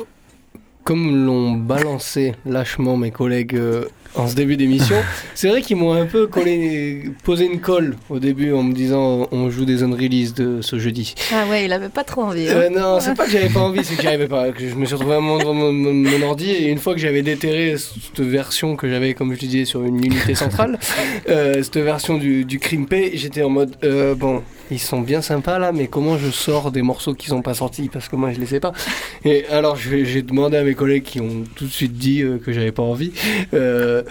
[0.86, 4.96] comme l'ont balancé lâchement mes collègues euh, en ce début d'émission,
[5.36, 9.28] c'est vrai qu'ils m'ont un peu collé, posé une colle au début en me disant
[9.34, 11.16] on joue des unrelease de ce jeudi.
[11.34, 12.48] Ah ouais, il avait pas trop envie.
[12.48, 12.54] hein.
[12.56, 14.52] Euh, non, c'est pas que j'avais pas envie, c'est que j'arrivais pas.
[14.54, 17.00] Que je me suis retrouvé à mon, mon, mon- mon ordi et une fois que
[17.02, 20.80] j'avais déterré cette version que j'avais, comme je disais, sur une unité centrale,
[21.30, 25.60] euh, cette version du, du Crimpé, j'étais en mode euh, bon, ils sont bien sympas
[25.60, 27.90] là, mais comment je sors des morceaux qui sont pas sortis?
[27.90, 28.74] Parce que moi je les sais pas.
[29.24, 32.52] Et alors j'ai demandé à mes collègues qui ont tout de suite dit euh, que
[32.52, 33.12] j'avais pas envie.
[33.54, 34.04] euh,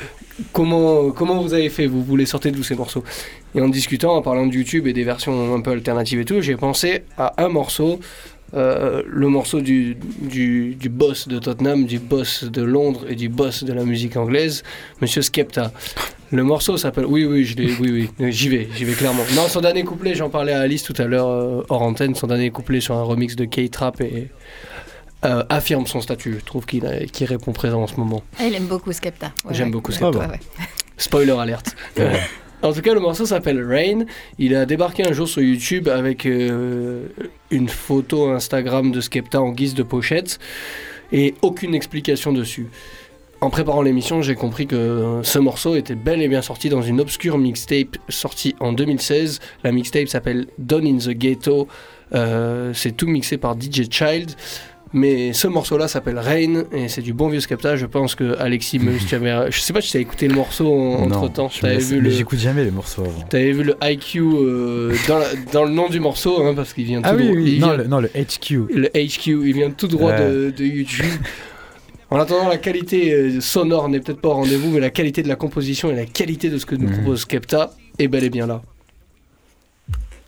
[0.53, 1.87] Comment, comment vous avez fait?
[1.87, 3.05] Vous les sortez d'où ces morceaux?
[3.55, 6.41] Et en discutant, en parlant de YouTube et des versions un peu alternatives et tout,
[6.41, 8.01] j'ai pensé à un morceau
[8.55, 13.29] euh, le morceau du, du, du boss de Tottenham, du boss de Londres et du
[13.29, 14.65] boss de la musique anglaise,
[15.01, 15.73] Monsieur Skepta.
[16.31, 17.07] Le morceau s'appelle.
[17.07, 19.23] Oui, oui, je oui, oui, euh, j'y vais, j'y vais clairement.
[19.35, 22.27] Non, son dernier couplet, j'en parlais à Alice tout à l'heure euh, hors antenne, son
[22.27, 24.29] dernier couplet sur un remix de K-Trap et
[25.25, 26.37] euh, affirme son statut.
[26.41, 28.23] Je trouve qu'il qu'il répond présent en ce moment.
[28.39, 29.33] Ah, il aime beaucoup Skepta.
[29.45, 29.73] Ouais, J'aime ouais.
[29.73, 30.19] beaucoup Skepta.
[30.19, 30.41] ouais.
[30.97, 31.75] Spoiler alerte.
[32.63, 34.07] En tout cas, le morceau s'appelle Rain.
[34.39, 37.09] Il a débarqué un jour sur YouTube avec euh,
[37.51, 40.39] une photo Instagram de Skepta en guise de pochette
[41.13, 42.69] et aucune explication dessus.
[43.45, 46.99] En préparant l'émission, j'ai compris que ce morceau était bel et bien sorti dans une
[47.01, 49.39] obscure mixtape sortie en 2016.
[49.65, 51.69] La mixtape s'appelle Down in the Ghetto.
[52.15, 54.31] Euh, c'est tout mixé par DJ Child.
[54.97, 57.75] Mais ce morceau-là s'appelle Rain et c'est du bon vieux Skepta.
[57.77, 60.29] Je pense que Alexis, même si tu avais, je sais pas si tu as écouté
[60.29, 61.51] le morceau en- Non, entre temps.
[61.65, 63.21] laisse- vu le, j'écoute jamais les morceaux avant.
[63.29, 66.85] T'avais vu le IQ euh, dans, la- dans le nom du morceau, hein, parce qu'il
[66.85, 67.37] vient tout Ah oui, droit.
[67.37, 68.69] oui, non vient- le, non, le HQ.
[68.73, 71.05] le HQ, il vient tout droit de, de YouTube.
[72.11, 75.29] En attendant, la qualité euh, sonore n'est peut-être pas au rendez-vous, mais la qualité de
[75.29, 78.47] la composition et la qualité de ce que nous propose Skepta est bel et bien
[78.47, 78.63] là.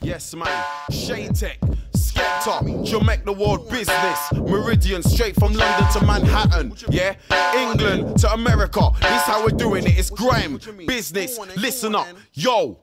[0.02, 0.46] Yes, man.
[0.90, 1.58] Shane Tech,
[1.94, 4.32] Skepta, she'll make the world business.
[4.32, 6.72] Meridian, straight from London to Manhattan.
[6.90, 7.14] Yeah,
[7.56, 8.90] England to America.
[9.00, 9.98] This how we're doing it.
[9.98, 11.38] It's grime business.
[11.56, 12.78] Listen up, yo.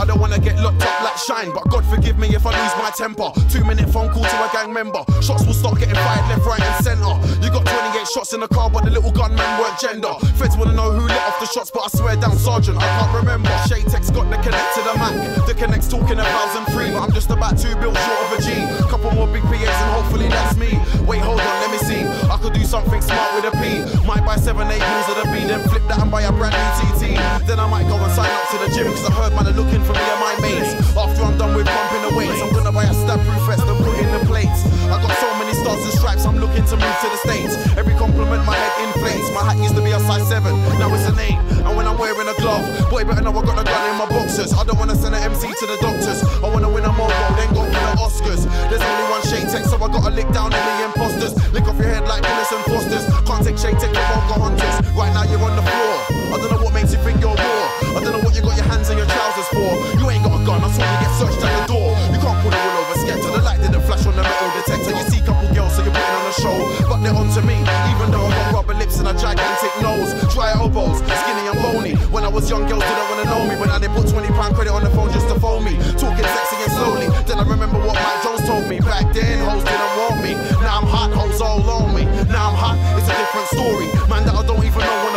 [0.00, 2.74] I don't wanna get locked up like shine, but God forgive me if I lose
[2.80, 3.28] my temper.
[3.52, 5.04] Two minute phone call to a gang member.
[5.20, 7.12] Shots will start getting fired left, right, and center.
[7.44, 10.14] You got 28 shots in the car, but the little gunman weren't gender.
[10.40, 13.12] Feds wanna know who let off the shots, but I swear down, Sergeant, I can't
[13.12, 13.52] remember.
[13.68, 15.12] Shay Tex got the connect to the Mac.
[15.46, 18.38] The connect's talking a thousand three, but I'm just about two bills short of a
[18.40, 18.56] G.
[18.88, 20.80] Couple more big PAs, and hopefully that's me.
[21.04, 22.08] Wait, hold on, let me see.
[22.32, 23.84] I could do something smart with a P.
[24.08, 26.56] Might buy seven, eight bills of the B, then flip that and buy a brand
[26.56, 27.20] new TT.
[27.44, 29.52] Then I might go and sign up to the gym, cause I heard man are
[29.52, 30.72] looking for me and my mates.
[30.96, 33.78] After I'm done with pumping the weights, I'm gonna buy a stab proof vest and
[33.84, 34.66] put in the plates.
[34.90, 37.54] I got so many stars and stripes, I'm looking to move to the States.
[37.78, 39.30] Every compliment my head inflates.
[39.30, 41.34] My hat used to be a size 7, now it's an 8.
[41.66, 44.08] And when I'm wearing a glove, boy, better know I got a gun in my
[44.08, 44.52] boxers.
[44.52, 46.22] I don't wanna send an MC to the doctors.
[46.42, 48.42] I wanna win a mobile, then go for the Oscars.
[48.68, 51.34] There's only one shade tech, so I gotta lick down any imposters.
[51.52, 53.04] Lick off your head like Willis and Foster's.
[53.26, 54.76] Can't take shade tech, but go hunters.
[54.94, 55.96] Right now you're on the floor.
[56.34, 57.96] I don't know what makes you think you're raw.
[57.96, 59.70] I don't know what you got your hands and your trousers for.
[59.98, 61.90] You ain't got a gun, I saw you get searched at the door.
[62.14, 63.28] You can't pull the wool over Skepta.
[63.34, 64.92] The light didn't flash on the metal detector.
[64.94, 66.58] You see couple girls, so you're putting on a show.
[66.88, 67.58] But they're onto me,
[67.90, 70.14] even though I got rubber lips and a gigantic nose.
[70.32, 71.94] Dry elbows, skinny and bony.
[72.14, 73.54] When I was young, girls didn't wanna know me.
[73.60, 75.74] When I they put 20 pound credit on the phone just to phone me.
[75.98, 77.08] Talking sexy and slowly.
[77.26, 78.78] Then I remember what Mike Jones told me.
[78.80, 80.32] Back then, hoes didn't want me.
[80.62, 82.04] Now I'm hot, hoes all on me.
[82.30, 83.86] Now I'm hot, it's a different story.
[84.08, 85.09] Man that I don't even know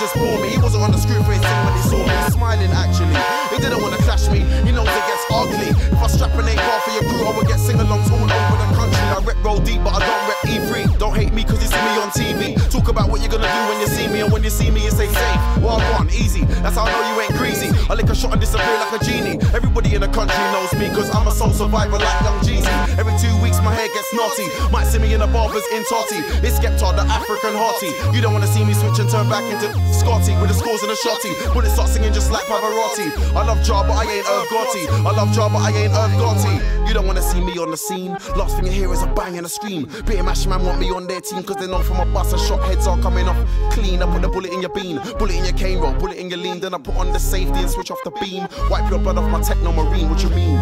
[0.00, 0.48] just bore me.
[0.48, 2.08] He wasn't on the screw face thing when he saw me.
[2.08, 3.12] He's smiling actually.
[3.52, 4.40] He didn't wanna clash me.
[4.66, 5.70] He knows it gets ugly.
[5.70, 8.56] If I strap an 8 bar for your crew, I would get sing-alongs all over
[8.58, 9.00] the country.
[9.00, 10.98] I rep roll deep, but I don't rep E3.
[10.98, 12.54] Don't hate me cause you see me on TV.
[12.70, 14.84] Talk about what you're gonna do when you see me, and when you see me,
[14.84, 15.40] you say safe.
[15.62, 16.44] Well, on, easy.
[16.62, 17.70] That's how I know you ain't greasy.
[17.88, 19.38] I lick a shot and disappear like a genie.
[19.54, 22.70] Everybody in the country knows me cause I'm a soul survivor like Young Jeezy.
[22.98, 24.46] Every two weeks my hair gets naughty.
[24.70, 26.20] Might see me in a barber's in Totty.
[26.46, 27.92] It's Skepta, the African hottie.
[28.14, 30.92] You don't wanna see me switch and turn back into Scotty with the scores and
[30.92, 31.32] a shotty.
[31.60, 33.12] It start singing just like Pavarotti.
[33.36, 34.86] I love Jar, but I ain't Irv Gotti.
[34.88, 36.88] I love but I ain't Irv Gotti.
[36.88, 38.12] You don't wanna see me on the scene.
[38.36, 39.88] Last thing you hear is a bang and a scream.
[40.06, 42.40] Bit mash man want me on their team cause they know from a bus and
[42.42, 43.38] shot heads are coming off
[43.72, 44.02] clean.
[44.02, 46.38] I put the bullet in your bean, bullet in your cane roll, bullet in your
[46.38, 46.60] lean.
[46.60, 48.48] Then I put on the safety and switch off the beam.
[48.68, 50.08] Wipe your blood off my techno marine.
[50.10, 50.56] What you mean?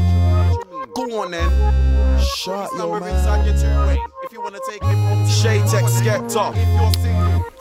[0.95, 2.19] Go on then.
[2.21, 4.18] Shut your man.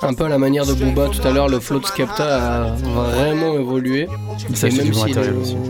[0.04, 2.76] Un peu à la manière de Booba tout à l'heure, le flow de Skepta a
[2.76, 4.08] vraiment évolué.
[4.50, 4.94] Il s'est Et acheté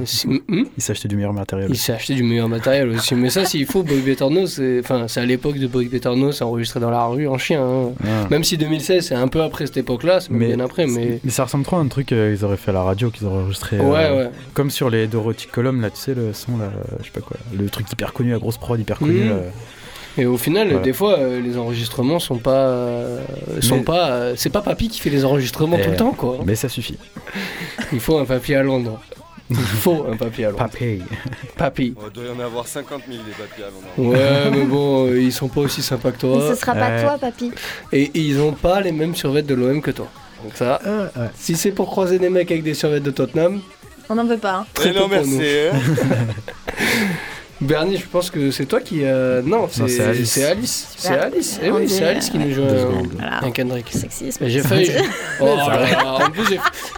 [0.05, 0.65] si le- Hmm?
[0.77, 1.69] Il s'est acheté du meilleur matériel.
[1.71, 3.15] Il s'est acheté du meilleur matériel aussi.
[3.15, 6.13] Mais ça, s'il faut, Boy Better Know, c'est enfin, c'est à l'époque de Boy Better
[6.13, 7.63] Know, c'est enregistré dans la rue en chien.
[7.63, 7.91] hein.
[8.03, 8.27] Ah.
[8.29, 10.87] Même si 2016, c'est un peu après cette époque-là, c'est Mais- bien après.
[10.87, 13.09] Mais Mais ça ressemble trop à un truc euh, qu'ils auraient fait à la radio,
[13.11, 13.77] qu'ils auraient enregistré.
[13.77, 14.29] euh, Ouais, ouais.
[14.53, 17.21] Comme sur les Dorothy Column, là, tu sais, le son, là, euh, je sais pas
[17.21, 17.37] quoi.
[17.57, 19.23] Le truc hyper connu, la grosse prod hyper connue.
[19.25, 19.39] Mhm.
[20.17, 20.81] Et au final, Voilà.
[20.83, 23.19] des fois, euh, les enregistrements sont pas, euh,
[23.61, 24.09] sont Mais- pas.
[24.09, 26.39] euh, c'est pas Papy qui fait les enregistrements tout Eh, le temps, quoi.
[26.45, 26.97] Mais ça suffit.
[27.93, 28.99] Il faut un papier à Londres.
[29.49, 30.63] Il faut un papier à Londres.
[30.65, 31.01] Papy.
[31.55, 31.93] Papy.
[32.05, 34.11] Il doit y en avoir 50 000 des papiers à Londres.
[34.13, 36.49] Ouais, mais bon, euh, ils sont pas aussi sympas que Mais toi.
[36.53, 37.51] ce sera pas toi, papy.
[37.93, 40.07] Et, et ils ont pas les mêmes survêtements de l'OM que toi.
[40.43, 40.79] Donc ça,
[41.35, 43.61] si c'est pour croiser des mecs avec des survêtements de Tottenham,
[44.09, 44.53] On n'en veut pas.
[44.55, 44.65] hein.
[44.73, 45.37] très Eh non, pour nous.
[45.37, 45.79] merci.
[47.59, 48.99] Bernie, je pense que c'est toi qui.
[49.03, 50.31] euh, Non, c'est Alice.
[50.31, 50.87] C'est Alice.
[50.95, 51.17] C'est.
[51.17, 51.59] Alice.
[51.63, 53.07] Eh oui, c'est Alice qui euh, nous joue Deux un, secondes.
[53.17, 53.43] Voilà.
[53.43, 53.87] un Kendrick.
[53.91, 54.37] Sexisme.
[54.43, 54.91] Mais j'ai failli.
[55.39, 56.43] Oh là là, en plus,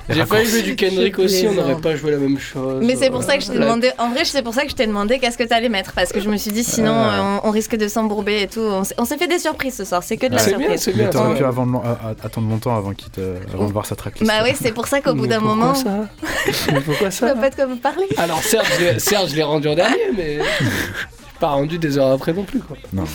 [0.09, 2.83] j'ai failli jouer du Kendrick aussi, on n'aurait pas joué la même chose.
[2.85, 3.91] Mais c'est pour ça que je t'ai demandé.
[3.97, 6.19] En vrai, c'est pour ça que je t'ai demandé qu'est-ce que t'allais mettre parce que
[6.19, 7.19] je me suis dit sinon Ah.
[7.35, 8.59] euh, on, on risque de s'embourber et tout.
[8.59, 10.01] On s'est- fait des surprises ce soir.
[10.03, 10.81] C'est que de la C'est bien, surprise.
[10.81, 11.09] c'est Mais bien.
[11.09, 11.47] t'aurais c'est pu bien.
[11.49, 14.29] avant de- à- attendre longtemps avant, qu'il te- avant de voir sa tracklist.
[14.31, 16.07] Bah oui, c'est pour ça qu'au bout Mais d'un pourquoi moment, ça?
[16.73, 18.05] Mais pourquoi je ça pas de quoi vous parler.
[18.17, 20.39] Alors certes, je l'ai- certes, je l'ai rendu en dernier, mais
[21.39, 22.75] pas rendu des heures après non plus quoi.
[22.91, 23.05] Non.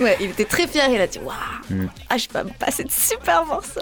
[0.00, 0.84] Ouais, il était très fier.
[0.90, 1.34] Il a dit waouh,
[1.70, 1.86] Mm.
[2.10, 3.80] ah je peux me passer de super morceaux.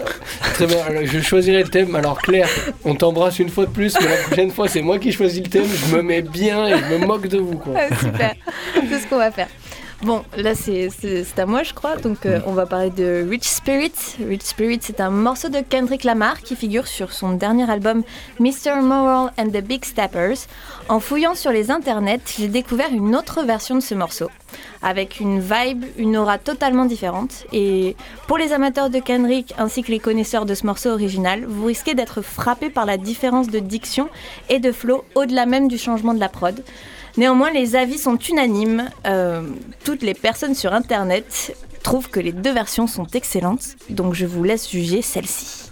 [0.55, 1.95] Très bien, alors, je choisirai le thème.
[1.95, 2.47] Alors Claire,
[2.85, 5.49] on t'embrasse une fois de plus, mais la prochaine fois c'est moi qui choisis le
[5.49, 5.65] thème.
[5.67, 7.73] Je me mets bien et je me moque de vous quoi.
[7.77, 8.33] Ah, super,
[8.89, 9.47] c'est ce qu'on va faire.
[10.03, 10.89] Bon, là c'est
[11.37, 13.93] à moi je crois, donc euh, on va parler de Rich Spirit.
[14.19, 18.03] Rich Spirit c'est un morceau de Kendrick Lamar qui figure sur son dernier album
[18.37, 18.81] Mr.
[18.81, 20.47] Moral and the Big Steppers.
[20.89, 24.29] En fouillant sur les internets, j'ai découvert une autre version de ce morceau,
[24.81, 27.45] avec une vibe, une aura totalement différente.
[27.53, 27.95] Et
[28.27, 31.93] pour les amateurs de Kendrick ainsi que les connaisseurs de ce morceau original, vous risquez
[31.93, 34.09] d'être frappés par la différence de diction
[34.49, 36.61] et de flow au-delà même du changement de la prod.
[37.17, 38.89] Néanmoins, les avis sont unanimes.
[39.05, 39.43] Euh,
[39.83, 44.43] toutes les personnes sur Internet trouvent que les deux versions sont excellentes, donc je vous
[44.43, 45.69] laisse juger celle-ci.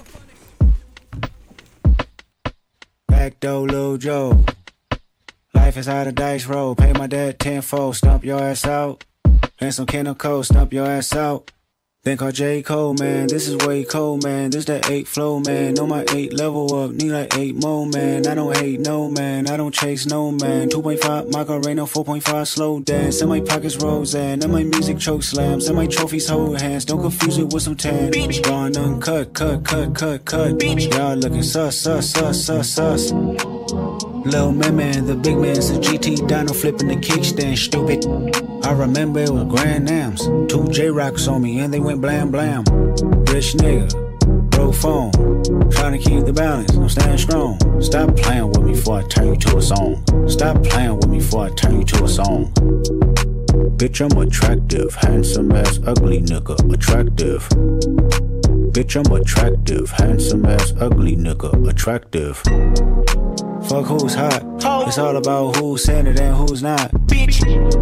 [12.04, 12.64] Think I J.
[12.64, 13.28] Cole, man.
[13.28, 14.50] This is way cold, man.
[14.50, 15.76] This that eight flow, man.
[15.76, 16.90] Know my eight level up.
[16.90, 18.26] Need like eight more, man.
[18.26, 19.48] I don't hate no man.
[19.48, 20.70] I don't chase no man.
[20.70, 23.22] 2.5 Macarena, 4.5 slow dance.
[23.22, 24.42] In my pockets Roseanne.
[24.42, 25.68] And my music choke slams.
[25.68, 26.86] And my trophies hold hands.
[26.86, 28.12] Don't confuse it with some tan.
[28.12, 28.42] Bitch.
[28.42, 30.60] Gone uncut, cut, cut, cut, cut.
[30.64, 33.12] Y'all looking sus, sus, sus, sus, sus.
[34.04, 38.06] Lil man, the big man's a GT Dino flipping the kickstand, stupid.
[38.66, 40.50] I remember it was Grand Nams.
[40.50, 42.64] Two J Rocks on me and they went blam blam.
[43.26, 45.12] Rich nigga, broke phone.
[45.72, 47.60] Trying to keep the balance, I'm staying strong.
[47.82, 50.04] Stop playing with me before I turn you to a song.
[50.28, 52.52] Stop playing with me before I turn you to a song.
[53.78, 57.48] Bitch, I'm attractive, handsome ass, ugly nigga, attractive.
[58.72, 62.42] Bitch, I'm attractive, handsome ass, ugly nigga, attractive.
[63.68, 64.44] Fuck who's hot.
[64.88, 66.92] It's all about who's it and who's not.
[67.08, 67.42] Bitch.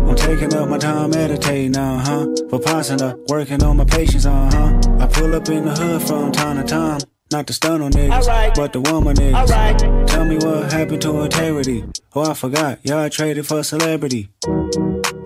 [0.09, 2.25] I'm taking up my time meditating, uh huh.
[2.49, 4.79] Vipassana, working on my patience, uh huh.
[4.99, 7.01] I pull up in the hood from time to time.
[7.31, 8.55] Not to stun on niggas, Alright.
[8.55, 9.35] but the woman niggas.
[9.51, 10.07] Alright.
[10.07, 11.83] Tell me what happened to integrity.
[12.15, 14.29] Oh, I forgot, y'all traded for celebrity.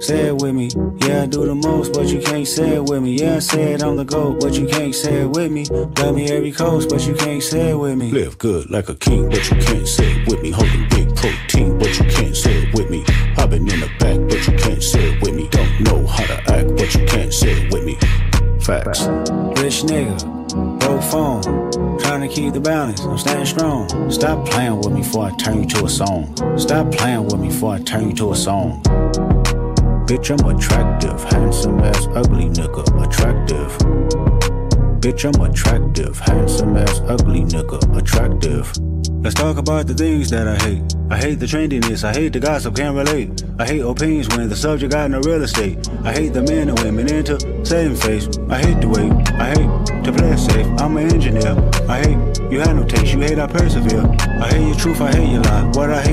[0.04, 0.70] Say it with me.
[1.08, 3.14] Yeah, I do the most, but you can't say it with me.
[3.14, 5.64] Yeah, I say it on the go, but you can't say it with me.
[5.94, 8.12] Got me every coast, but you can't say it with me.
[8.12, 10.52] Live good like a king, but you can't say it with me.
[10.52, 13.06] Holding big protein, but you can't say it with me.
[13.38, 15.48] I've been in the back, but you can't say it with me.
[15.48, 17.96] Don't know how to act, but you can't say it with me.
[18.60, 19.08] Facts.
[19.64, 20.20] Rich nigga,
[20.82, 21.44] broke phone.
[22.00, 24.12] Trying to keep the balance, I'm staying strong.
[24.12, 26.36] Stop playing with me before I turn you to a song.
[26.58, 28.84] Stop playing with me before I turn you to a song.
[30.06, 33.72] Bitch, I'm attractive, handsome ass, ugly nigga, attractive.
[35.00, 38.74] Bitch, I'm attractive, handsome ass, ugly nigga, attractive.
[39.24, 40.84] Let's talk about the things that I hate.
[41.10, 43.46] I hate the trendiness, I hate the gossip, can't relate.
[43.58, 45.88] I hate opinions when the subject got no real estate.
[46.04, 48.28] I hate the men and women into saving face.
[48.50, 50.68] I hate the way, I hate to play safe.
[50.82, 51.56] I'm an engineer.
[51.88, 54.06] I hate you had no taste, you hate I persevere.
[54.20, 55.72] I hate your truth, I hate your lie.
[55.74, 56.13] What I hate?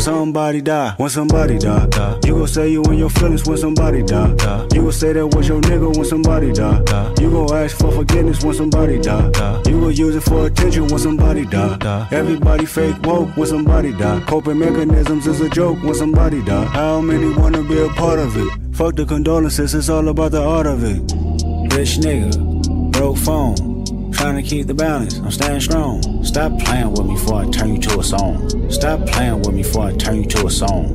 [0.00, 1.86] when somebody die, when somebody die.
[2.24, 4.30] You gon' say you in your feelings when somebody die.
[4.72, 6.78] You gon' say that was your nigga when somebody die.
[7.20, 9.30] You gon' ask for forgiveness when somebody die.
[9.30, 9.62] die.
[9.66, 11.76] You gon' use it for attention when somebody die.
[11.76, 12.08] die.
[12.12, 14.20] Everybody fake woke when somebody die.
[14.26, 16.64] Coping mechanisms is a joke when somebody die.
[16.64, 18.74] How many wanna be a part of it?
[18.74, 21.00] Fuck the condolences, it's all about the art of it.
[21.76, 23.69] Rich nigga, broke phone.
[24.20, 26.22] Trying to keep the balance, I'm staying strong.
[26.22, 28.70] Stop playing with me before I turn you to a song.
[28.70, 30.94] Stop playing with me before I turn you to a song.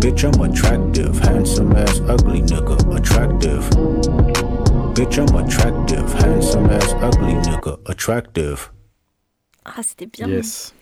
[0.00, 3.68] Bitch, I'm attractive, handsome ass, ugly nigga, attractive.
[4.96, 8.70] Bitch, I'm attractive, handsome ass, ugly nigga, attractive.
[9.66, 10.26] Ah, c'était bien.
[10.26, 10.72] Yes.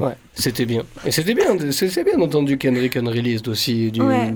[0.00, 0.82] Ouais, c'était bien.
[1.04, 3.92] Et c'était bien, c'est bien entendu Kendrick Unreleased aussi.
[3.92, 4.32] Du, Ouais.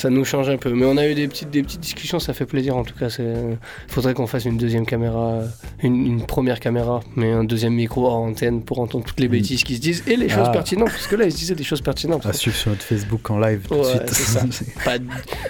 [0.00, 0.72] Ça nous change un peu.
[0.72, 3.08] Mais on a eu des petites, des petites discussions, ça fait plaisir en tout cas.
[3.18, 5.40] Il faudrait qu'on fasse une deuxième caméra,
[5.82, 9.62] une, une première caméra, mais un deuxième micro hors antenne pour entendre toutes les bêtises
[9.64, 10.50] qui se disent et les choses Ah.
[10.52, 10.88] pertinentes.
[10.90, 12.24] Parce que là, ils se disaient des choses pertinentes.
[12.26, 14.08] À suivre sur notre Facebook en live tout de suite.
[14.08, 14.40] ça.
[14.84, 14.96] Pas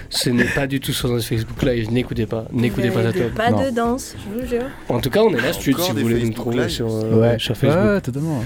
[0.09, 1.91] ce n'est pas du tout sur notre Facebook Live.
[1.93, 2.45] N'écoutez pas.
[2.53, 3.35] N'écoutez pas web.
[3.35, 3.65] Pas Non.
[3.65, 4.65] de danse, je vous jure.
[4.89, 7.57] En tout cas, on est là, si vous voulez nous trouver sur, euh, Ouais, sur
[7.57, 7.85] Facebook.
[7.85, 8.43] Ouais, totalement.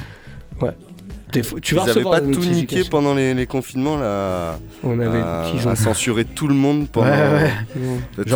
[0.61, 0.71] Ouais.
[1.61, 4.59] Tu vas Ils recevoir pas tout niqué pendant les, les confinements là.
[4.82, 7.07] On avait- à, à censurer tout le monde pendant.
[7.07, 7.51] Ouais, ouais.
[7.72, 7.85] Tout le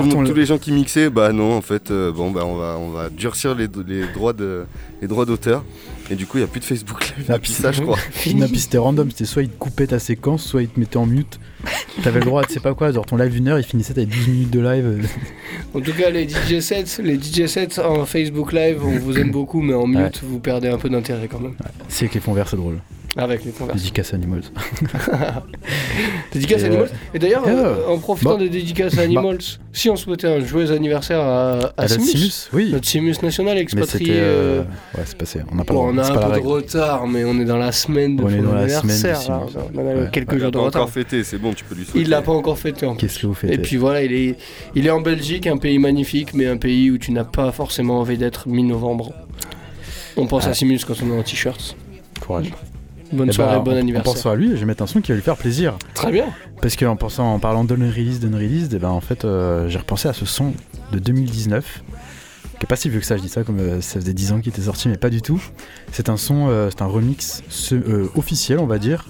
[0.01, 2.57] monde- ton- tous les gens qui mixaient, bah non, en fait, euh, bon, bah on
[2.57, 4.65] va, on va durcir les, les droits de,
[5.03, 5.65] les droits d'auteur.
[6.11, 7.99] Et du coup, il y a plus de Facebook Live depuis ça, je crois.
[8.55, 11.39] C'était random, c'était soit il te coupait ta séquence, soit il te mettait en mute.
[12.03, 14.07] T'avais le droit, tu sais pas quoi, genre ton live d'une heure, il finissait, t'avais
[14.07, 15.09] 12 minutes de live.
[15.75, 19.31] En tout cas, les DJ sets, les DJ sets en Facebook Live, on vous aime
[19.31, 21.55] beaucoup, mais en mute, vous perdez un peu d'intérêt quand même.
[21.89, 22.79] Si avec les fonds verts, c'est drôle.
[23.19, 23.77] Avec les conversions.
[23.83, 24.43] Dédicace Animals.
[26.33, 26.85] Dédicace Et, Animals.
[26.93, 29.39] euh, Et d'ailleurs, euh, en profitant bah, des dédicaces Animals,
[29.73, 32.71] si on souhaitait un joyeux anniversaire à, à, À Simus, Simus, oui.
[32.73, 34.07] notre Simus national Mais expatrié.
[34.07, 34.19] c'était.
[34.21, 34.63] euh, euh,
[34.97, 35.41] Ouais, c'est passé.
[35.53, 37.39] On a pas, bon, le on a un pas la peu de retard, mais on
[37.41, 39.19] est dans la semaine de On est dans la semaine du anniversaire.
[39.41, 39.47] là.
[39.49, 39.65] Simus.
[39.75, 40.09] On a Ouais.
[40.13, 40.83] quelques Il jours a de pas retard.
[40.83, 42.01] encore fêté, c'est bon, tu peux lui souhaiter.
[42.01, 42.95] Il l'a pas encore fêté en.
[42.95, 44.37] Qu'est-ce que vous faites Et puis voilà, il est,
[44.77, 47.99] il est en Belgique, un pays magnifique, mais un pays où tu n'as pas forcément
[48.01, 49.13] envie d'être mi-novembre.
[50.17, 50.51] On pense Ah.
[50.51, 51.77] à Simus quand on est en t-shirt.
[52.21, 52.53] Courage.
[53.13, 54.13] Bonne Eh soirée, ben, bon en- En anniversaire.
[54.15, 55.77] pensant à lui, je vais mettre un son qui va lui faire plaisir.
[55.95, 56.27] Très bien.
[56.61, 60.13] Parce qu'en pensant, en parlant d'unreleased, d'unreleased, eh ben en fait, euh, j'ai repensé à
[60.13, 60.53] ce son
[60.93, 61.83] de 2019,
[62.59, 64.33] qui est pas si vieux que ça, je dis ça comme euh, ça faisait 10
[64.33, 65.43] ans qu'il était sorti, mais pas du tout.
[65.93, 69.07] C'est un son, euh, c'est un remix ce- euh, officiel, on va dire,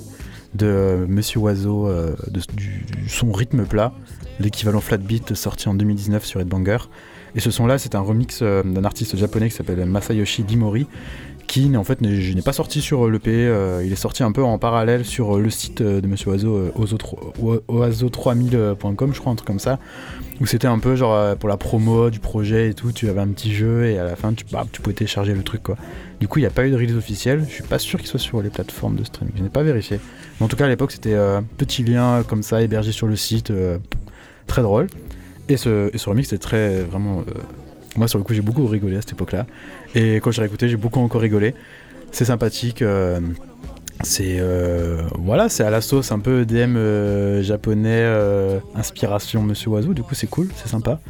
[0.55, 3.93] de euh, Monsieur Oiseau, euh, de- du, du son rythme plat,
[4.41, 6.79] l'équivalent flat beat sorti en 2019 sur Headbanger.
[7.35, 10.87] Et ce son-là, c'est un remix euh, d'un artiste japonais qui s'appelle Masayoshi Dimori,
[11.49, 14.45] qui en fait je n'ai pas sorti sur l'EP, euh, il est sorti un peu
[14.45, 16.99] en parallèle sur euh, le site euh, de Monsieur Oiseau, euh, oiseau-
[17.69, 19.79] oiseau3000.com, je crois, un truc comme ça,
[20.41, 23.21] où c'était un peu genre euh, pour la promo du projet et tout, tu avais
[23.21, 25.77] un petit jeu et à la fin tu, bah, tu pouvais télécharger le truc quoi.
[26.21, 28.09] Du coup, il n'y a pas eu de release officielle, je suis pas sûr qu'il
[28.09, 30.01] soit sur les plateformes de streaming, je n'ai pas vérifié.
[30.41, 33.51] En tout cas, à l'époque, c'était euh, petit lien comme ça hébergé sur le site,
[33.51, 33.79] euh,
[34.47, 34.87] très drôle.
[35.49, 37.21] Et ce, et ce remix était très vraiment.
[37.21, 37.33] euh,
[37.97, 39.47] moi, sur le coup, j'ai beaucoup rigolé à cette époque-là.
[39.95, 41.55] Et quand j'ai réécouté, j'ai beaucoup encore rigolé.
[42.13, 42.83] C'est sympathique.
[42.83, 43.21] euh,
[44.03, 48.07] c'est euh, voilà, c'est à la sauce un peu EDM euh, japonais,
[48.75, 49.95] inspiration Monsieur Oiseau.
[49.95, 51.01] Du coup, c'est cool, c'est sympa.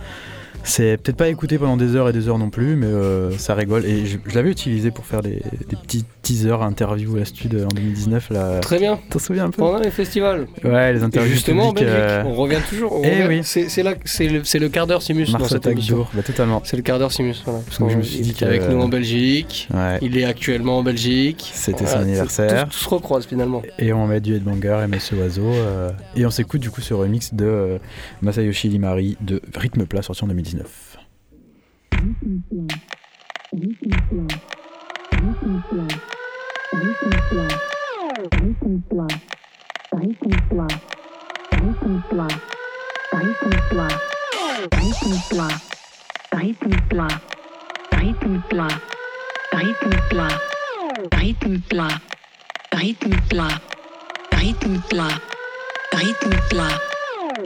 [0.65, 3.55] C'est peut-être pas écouté pendant des heures et des heures non plus, mais euh, ça
[3.55, 3.87] rigole.
[3.87, 7.75] Et je, je l'avais utilisé pour faire des, des petits teasers, interviews à stud en
[7.75, 8.31] 2019.
[8.31, 8.59] Là.
[8.61, 8.99] Très bien.
[9.09, 10.47] T'en souviens un peu Pendant les festivals.
[10.65, 12.93] Ouais, les interviews Et justement en Belgique, euh, on revient toujours.
[12.97, 13.65] on Eh revient- oui.
[13.69, 16.07] C'est là, c'est le, c'est le quart d'heure Simus dans Mars cette Attack émission.
[16.13, 16.61] Bah, totalement.
[16.65, 17.61] C'est le quart d'heure Simus, voilà.
[17.65, 19.69] Parce Donc, je me suis il dit était avec que- nous en Belgique.
[19.73, 19.99] Ouais.
[20.03, 21.51] Il est actuellement en Belgique.
[21.55, 22.69] C'était Voilà, son anniversaire.
[22.69, 23.63] Tout, se recroise finalement.
[23.79, 25.43] Et on met du Headbanger et Monsieur Oiseau.
[25.47, 27.79] euh, et on s'écoute du coup ce remix de euh,
[28.23, 30.58] Masayoshi Limari de Rythme Plat sorti en 2019.
[30.59, 31.09] 2019.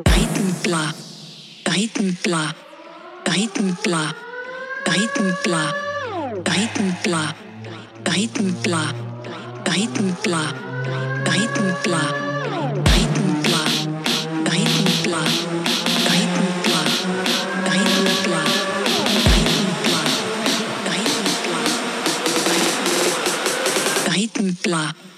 [0.07, 0.95] Rhythme plat,
[1.67, 2.62] rythme plat,
[3.27, 4.15] rythme plat,
[4.87, 5.75] rythme plat,
[6.45, 7.35] rythme plat,
[8.05, 8.95] rythme plat,
[9.67, 10.55] rythme plat,
[11.27, 12.15] rythme plat,
[12.91, 13.73] rythme plat,
[14.51, 15.33] rythme plat,
[16.11, 16.91] rythme plat,
[17.69, 18.49] rythme plat,
[24.09, 25.12] rythme plat,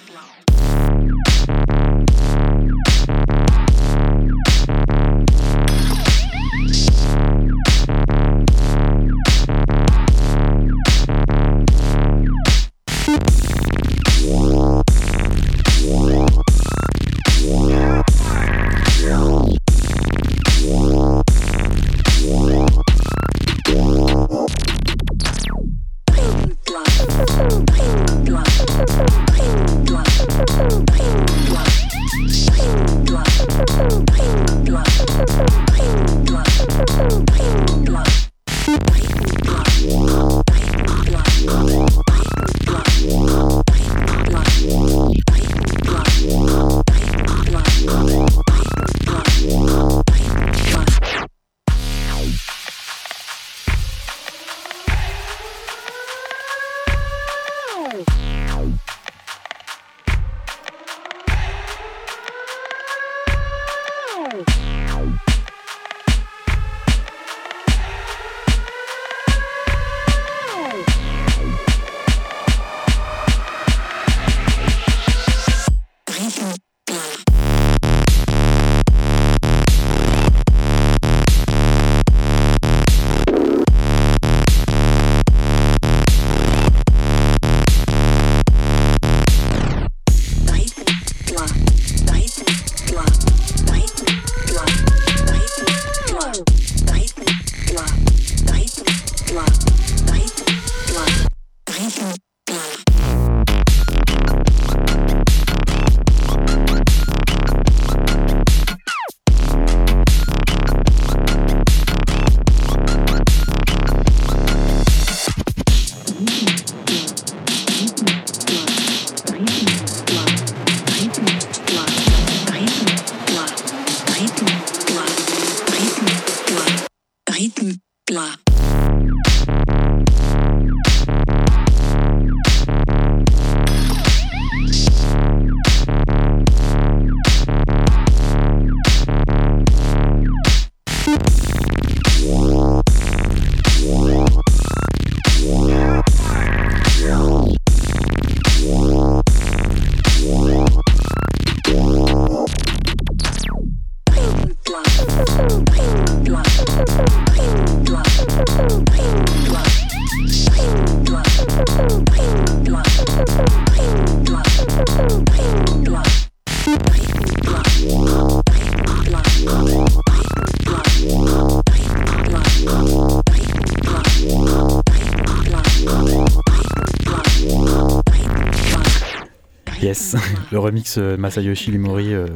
[179.94, 180.16] Yes,
[180.50, 182.26] le remix euh, Masayoshi Limori euh,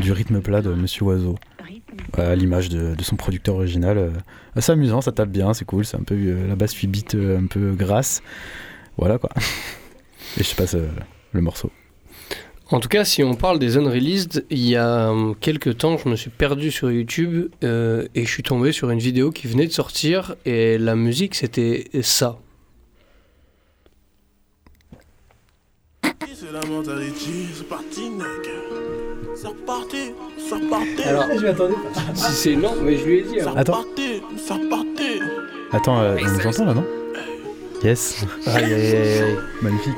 [0.00, 1.36] du rythme plat de Monsieur Oiseau.
[2.18, 3.96] à l'image de, de son producteur original.
[3.96, 4.10] euh,
[4.56, 7.04] assez amusant, ça tape bien, c'est cool, c'est un peu euh, la basse 8 bits
[7.14, 8.22] euh, un peu grasse.
[8.98, 9.30] Voilà quoi.
[10.36, 10.88] Et je passe euh,
[11.30, 11.70] le morceau.
[12.72, 16.16] En tout cas, si on parle des unreleased, il y a quelques temps, je me
[16.16, 19.72] suis perdu sur YouTube euh, et je suis tombé sur une vidéo qui venait de
[19.72, 22.40] sortir et la musique c'était ça.
[26.46, 28.26] C'est la mentalité, c'est parti, mec.
[29.34, 31.02] C'est reparti, c'est reparti.
[31.04, 31.74] Alors, je m'attendais
[32.14, 33.28] Si c'est non, mais je lui ai dit.
[33.34, 33.58] C'est alors.
[33.58, 33.72] Attends.
[33.78, 35.20] reparti, c'est reparti.
[35.72, 36.84] Attends, euh, on nous entend là, non
[37.82, 38.24] Yes.
[38.46, 39.36] Aïe, aïe, aïe, aïe.
[39.62, 39.94] Magnifique.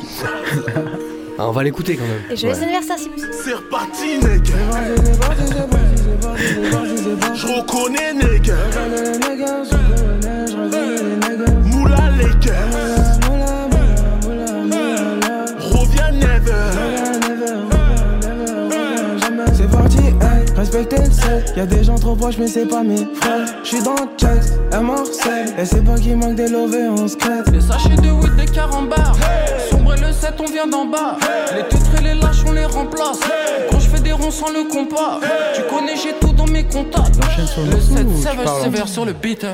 [1.38, 2.22] Ah, on va l'écouter quand même.
[2.30, 2.62] Et joyeux Ouais.
[2.62, 3.20] anniversaire, Simus.
[3.30, 4.46] C'est reparti, mec.
[7.34, 8.54] Je reconnais, nègre.
[11.64, 13.27] Moula, les Reviens,
[20.58, 21.52] hey, respectez le set.
[21.56, 23.46] Y'a des gens trop proches, mais c'est pas mes frères.
[23.62, 25.54] J'suis dans le checks, à Marseille.
[25.58, 27.48] Et c'est pas qu'il manque des lovés, on se crête.
[27.50, 29.16] Les sachets de weed des carambars.
[29.70, 31.16] Sombre et le 7, on vient d'en bas.
[31.56, 33.20] Les titres et les lâches, on les remplace.
[33.70, 35.20] Quand je fais des ronds sans le compas,
[35.54, 37.16] tu connais, j'ai tout dans mes contacts.
[37.16, 39.46] Le 7, sévère, sévère sur le beat.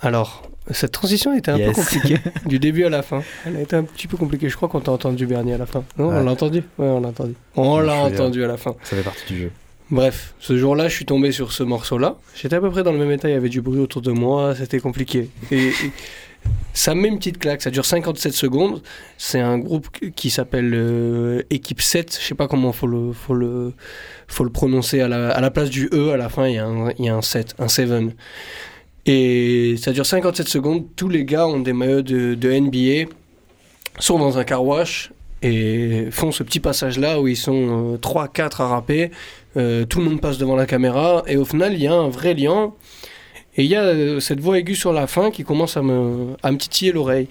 [0.00, 1.68] Alors, cette transition était un Yes.
[1.68, 3.22] peu compliquée, du début à la fin.
[3.46, 4.48] Elle a été un petit peu compliquée.
[4.48, 5.84] Je crois qu'on t'a entendu Bernie à la fin.
[5.98, 6.16] Non, Ouais.
[6.18, 7.34] on l'a entendu Ouais, on l'a entendu.
[7.56, 8.74] On l'a suis, euh, entendu à la fin.
[8.82, 9.50] Ça fait partie du jeu.
[9.90, 12.16] Bref, ce jour-là, je suis tombé sur ce morceau-là.
[12.34, 14.12] J'étais à peu près dans le même état, il y avait du bruit autour de
[14.12, 15.28] moi, c'était compliqué.
[15.50, 15.72] Et, et
[16.72, 18.82] ça me met une petite claque, ça dure 57 secondes.
[19.18, 23.34] C'est un groupe qui s'appelle euh, Équipe 7, je sais pas comment faut le, faut
[23.34, 23.74] le,
[24.26, 25.00] faut le prononcer.
[25.02, 27.04] À la, à la place du E, à la fin, il y a un, il
[27.04, 27.90] y a un 7, un 7.
[29.06, 30.84] Et ça dure 57 secondes.
[30.96, 33.10] Tous les gars ont des maillots de, NBA,
[33.98, 38.66] sont dans un car wash et font ce petit passage-là où ils sont 3-4 à
[38.68, 39.10] rapper.
[39.56, 42.08] Euh, tout le monde passe devant la caméra et au final, il y a un
[42.08, 42.72] vrai lien.
[43.56, 46.34] Et il y a euh, cette voix aiguë sur la fin qui commence à me,
[46.42, 47.28] à me titiller l'oreille.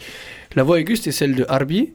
[0.55, 1.93] La voix aiguë, c'était celle de Harby.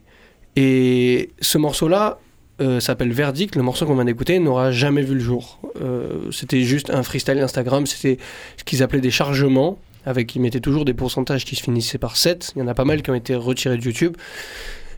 [0.56, 2.18] Et ce morceau-là
[2.60, 3.56] euh, s'appelle Verdict.
[3.56, 5.60] Le morceau qu'on vient d'écouter n'aura jamais vu le jour.
[5.80, 7.86] Euh, c'était juste un freestyle Instagram.
[7.86, 8.18] C'était
[8.56, 9.78] ce qu'ils appelaient des chargements.
[10.06, 12.52] Avec, ils mettaient toujours des pourcentages qui se finissaient par 7.
[12.56, 14.16] Il y en a pas mal qui ont été retirés de YouTube.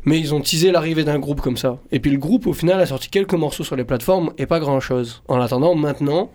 [0.05, 1.79] Mais ils ont teasé l'arrivée d'un groupe comme ça.
[1.93, 4.61] Et puis le groupe, au final, a sorti quelques morceaux sur les plateformes et pas
[4.61, 5.23] grand-chose.
[5.29, 6.31] En attendant, maintenant,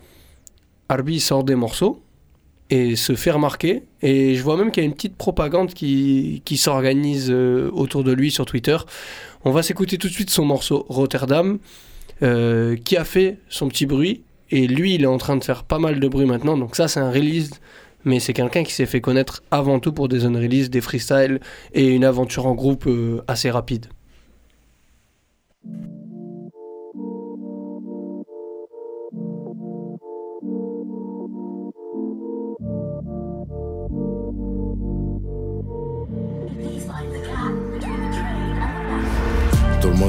[0.90, 2.02] Arby sort des morceaux
[2.70, 3.84] et se fait remarquer.
[4.02, 8.04] Et je vois même qu'il y a une petite propagande qui, qui s'organise euh, autour
[8.04, 8.78] de lui sur Twitter.
[9.44, 11.60] On va s'écouter tout de suite son morceau Rotterdam,
[12.24, 14.24] euh, qui a fait son petit bruit.
[14.52, 16.58] Et lui, il est en train de faire pas mal de bruit maintenant.
[16.58, 17.52] Donc ça, c'est un release.
[18.04, 21.40] Mais c'est quelqu'un qui s'est fait connaître avant tout pour des unrelease, des freestyles
[21.74, 23.88] et une aventure en groupe euh, assez rapide.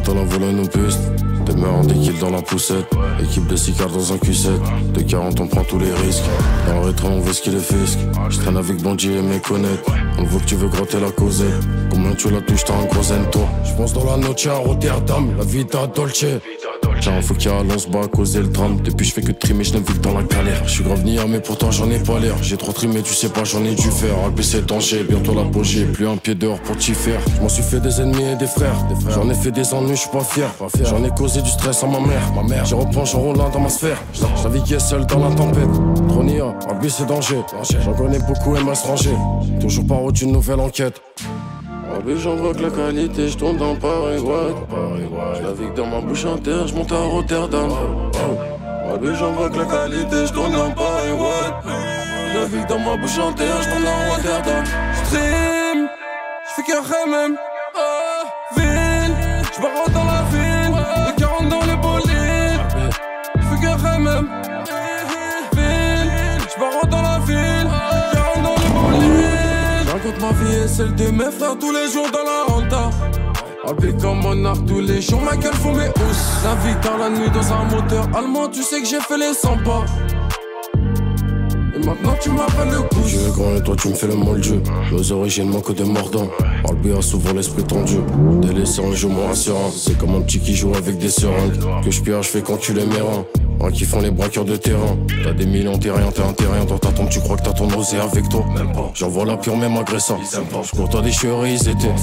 [0.07, 1.01] Matin, la volant nous piste.
[1.47, 2.87] Demeure des kills dans la poussette.
[3.23, 4.93] Équipe de cicares dans un Q7.
[4.93, 6.25] De 40, on prend tous les risques.
[6.67, 7.99] Dans le rétro, on veut ce qu'il est fisc.
[8.31, 9.91] Je traîne avec Bandit et mes connaître.
[10.19, 11.47] On voit que tu veux gratter la causette.
[11.91, 13.49] Combien tu la touches, t'as un gros zen, toi.
[13.65, 15.35] Je pense dans la noche à Rotterdam.
[15.39, 16.25] La vita dolce.
[17.01, 18.81] Tiens, faut qu'il y a on se bat à causer le drame.
[18.83, 20.63] Depuis, je fais que trimer, je navigue dans la galère.
[20.65, 22.35] Je suis grave niais, mais pourtant j'en ai pas l'air.
[22.43, 24.15] J'ai trop trimé, tu sais pas, j'en ai dû faire.
[24.25, 25.85] Alpé, c'est danger, bientôt l'apogée.
[25.85, 27.21] Plus un pied dehors pour t'y faire.
[27.37, 28.77] Je m'en suis fait des ennemis et des frères.
[29.11, 30.51] J'en ai fait des ennuis, je suis pas fier.
[30.85, 32.33] J'en ai causé du stress à ma mère.
[32.35, 34.03] Ma mère, j'ai replongé en roulant dans ma sphère.
[34.15, 35.69] Je naviguais seul dans la tempête.
[36.09, 36.23] Trop
[36.71, 37.41] Alpé, c'est danger.
[37.85, 39.17] J'en connais beaucoup et ranger.
[39.61, 41.01] Toujours par route, une nouvelle enquête.
[42.07, 44.55] Oh, mais j'envoque la qualité, je tourne dans Paris, ouais.
[45.37, 47.69] Je navigue dans ma bouche en terre, je monte à Rotterdam.
[47.69, 51.73] Oh, mais j'envoque la qualité, je tourne dans Paris, ouais.
[52.33, 54.65] Je navigue dans ma bouche en terre, je tourne dans Rotterdam.
[55.05, 55.89] Stream,
[56.47, 57.37] je fais qu'un même.
[57.75, 59.15] Oh, ville,
[59.53, 59.61] je
[70.21, 72.91] ma vie et celle de mes frères tous les jours dans la renta.
[73.69, 76.45] Habillé comme un art tous les jours, ma gueule font mes housses.
[76.45, 79.35] La vie dans la nuit dans un moteur allemand, tu sais que j'ai fait les
[79.35, 79.85] 100 pas.
[81.87, 83.07] Maintenant tu m'appelles le coup.
[83.07, 84.55] Tu es grand et toi tu me fais le moldu.
[84.91, 86.29] Nos origines manquent de mordants.
[86.69, 87.99] Albi a souvent l'esprit tendu.
[88.43, 89.71] Délaissé en jeu moins serein.
[89.73, 91.61] C'est comme un petit qui joue avec des seringues.
[91.85, 93.25] Que je pire, je fais quand tu les mes reins.
[93.61, 94.97] Un qui font les braqueurs de terrain.
[95.23, 96.65] T'as des millions, t'es rien, t'es un terrain.
[96.65, 98.45] Dans ta tombe, tu crois que t'as ton osé avec toi.
[98.53, 98.91] Même pas.
[98.93, 100.19] J'envoie la pure, même agressant.
[100.25, 101.95] Je cours des chéris, ils étaient.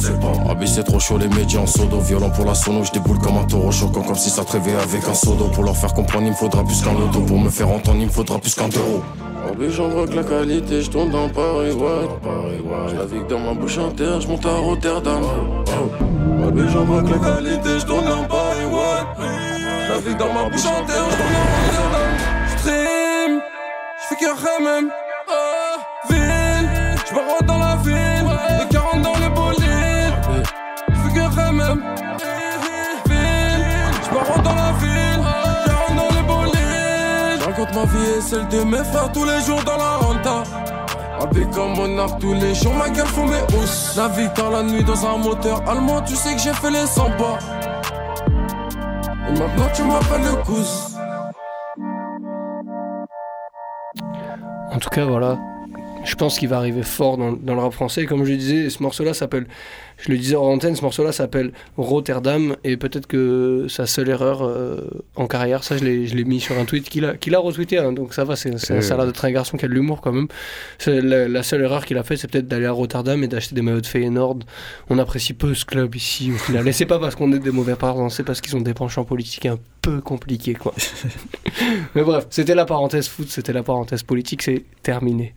[0.47, 1.99] Ah, c'est trop chaud, les médias en sodo.
[1.99, 4.01] Violent pour la sono, je déboule comme un taureau choquant.
[4.01, 5.49] Comme si ça te réveillait avec un sodo.
[5.49, 7.19] Pour leur faire comprendre, il me faudra plus qu'un loto.
[7.19, 9.01] Pour me faire entendre, il me faudra plus qu'un euro.
[9.45, 12.07] En plus j'en vois que la qualité, je tourne dans Paris, ouais.
[12.89, 15.23] Je navigue dans ma bouche en terre, je monte à Rotterdam.
[16.43, 16.51] En
[16.85, 19.25] vois que la qualité, je tourne dans Paris, ouais.
[19.87, 22.11] Je navigue dans ma bouche en terre, je tourne dans Rotterdam.
[22.47, 23.41] J'stream,
[24.01, 24.31] j'fais que
[24.63, 24.89] même.
[26.09, 27.62] Ville, j'me dans la
[37.83, 40.43] ma vie et celle de mes frères tous les jours dans la renta.
[41.19, 43.95] Habillé comme mon art tous les jours, ma gueule font mes housses.
[43.95, 47.11] Navigue dans la nuit dans un moteur allemand, tu sais que j'ai fait les 100
[47.11, 47.39] pas.
[49.29, 50.89] Et maintenant tu m'appelles le cousin.
[54.71, 55.37] En tout cas, voilà.
[56.03, 58.05] Je pense qu'il va arriver fort dans, dans le rap français.
[58.05, 59.45] Comme je disais, ce morceau-là s'appelle,
[60.05, 62.55] je le disais en antenne, ce morceau-là s'appelle Rotterdam.
[62.63, 64.81] Et peut-être que sa seule erreur euh,
[65.15, 67.39] en carrière, ça je l'ai je l'ai mis sur un tweet qu'il a, qu'il a
[67.39, 67.77] retweeté.
[67.77, 68.81] hein, donc ça va, c'est, c'est- Euh.
[68.81, 70.27] ça a l'air d'être un garçon qui a de l'humour quand même.
[70.77, 73.55] C'est la, la seule erreur qu'il a fait, c'est peut-être d'aller à Rotterdam et d'acheter
[73.55, 74.39] des maillots de Feyenoord.
[74.89, 76.67] On apprécie peu ce club ici au final.
[76.67, 79.05] Et c'est pas parce qu'on est des mauvais parents, c'est parce qu'ils ont des penchants
[79.05, 80.73] politiques un peu compliqués quoi.
[81.95, 85.35] Mais bref, c'était la parenthèse foot, c'était la parenthèse politique, c'est terminé.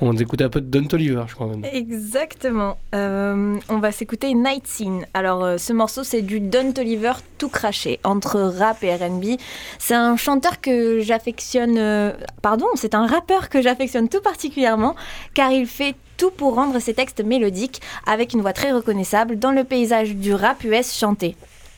[0.00, 1.68] On écoute un peu de Don Toliver, je crois maintenant.
[1.72, 2.78] Exactement.
[2.94, 5.06] Euh, on va s'écouter Night Scene.
[5.14, 9.38] Alors, euh, ce morceau, c'est du Don Toliver tout craché, entre rap et RB.
[9.78, 11.78] C'est un chanteur que j'affectionne.
[11.78, 14.94] euh, pardon, c'est un rappeur que j'affectionne tout particulièrement,
[15.32, 19.52] car il fait tout pour rendre ses textes mélodiques, avec une voix très reconnaissable, dans
[19.52, 21.34] le paysage du rap US chanté.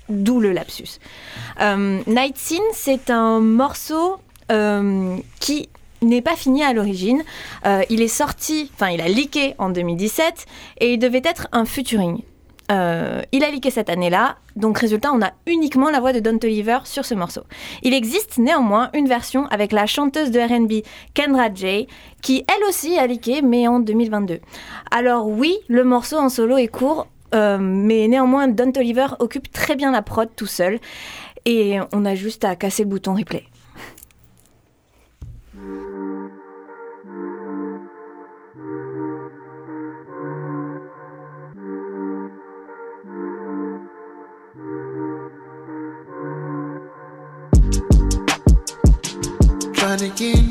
[0.09, 0.99] D'où le lapsus.
[1.61, 4.17] Euh, Night Scene, c'est un morceau
[5.41, 5.69] qui
[6.03, 7.23] n'est pas fini à l'origine.
[7.67, 10.47] Euh, il est sorti, enfin il a leaké en 2017
[10.81, 12.23] et il devait être un featuring.
[12.71, 16.37] Euh, il a leaké cette année-là, donc résultat, on a uniquement la voix de Don
[16.37, 17.43] Toliver sur ce morceau.
[17.83, 20.85] Il existe néanmoins une version avec la chanteuse de RB
[21.15, 21.87] Kendra J,
[22.21, 24.41] qui elle aussi a leaké, mais en 2022.
[24.91, 29.75] Alors oui, le morceau en solo est court, euh, mais néanmoins Don Toliver occupe très
[29.75, 30.79] bien la prod tout seul,
[31.47, 33.45] et on a juste à casser le bouton replay.
[50.03, 50.48] again.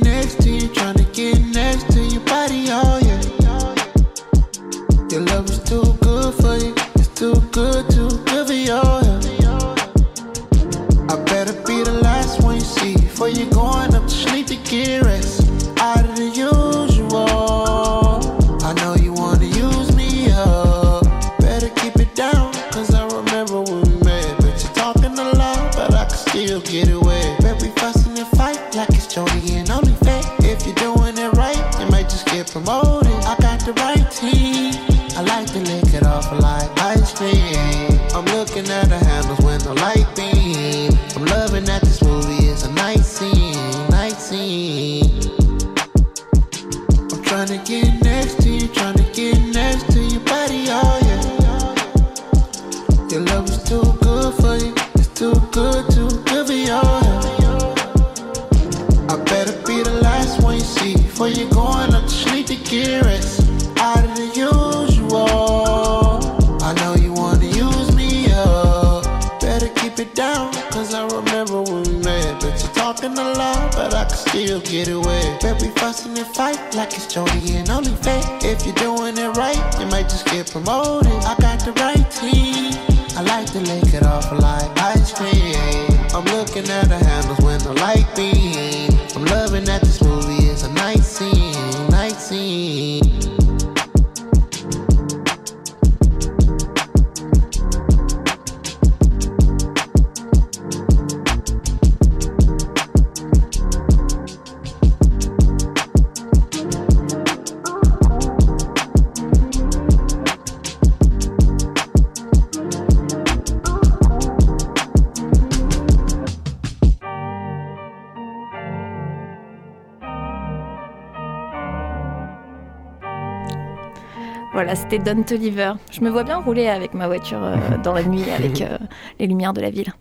[124.90, 125.74] C'était Don Toliver.
[125.92, 128.78] Je me vois bien rouler avec ma voiture euh, dans la nuit avec euh,
[129.20, 129.94] les lumières de la ville.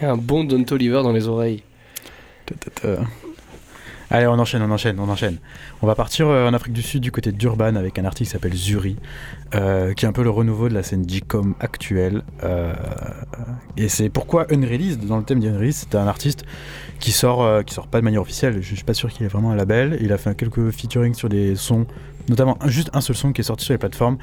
[0.00, 1.62] Et un bon Don Toliver dans les oreilles.
[4.08, 5.38] Allez, on enchaîne, on enchaîne, on enchaîne.
[5.82, 8.32] On va partir euh, en Afrique du Sud du côté d'Urban avec un artiste qui
[8.34, 8.96] s'appelle Zuri,
[9.56, 12.22] euh, qui est un peu le renouveau de la scène G-Com actuelle.
[12.44, 12.72] Euh,
[13.76, 16.44] et c'est pourquoi Unreleased, dans le thème d'Unreleased, c'est un artiste
[17.00, 18.62] qui sort, qui sort pas de manière officielle.
[18.62, 19.98] Je suis pas sûr qu'il ait vraiment un label.
[20.00, 21.86] Il a fait quelques featuring sur des sons,
[22.28, 24.18] notamment juste un seul son qui est sorti sur les plateformes.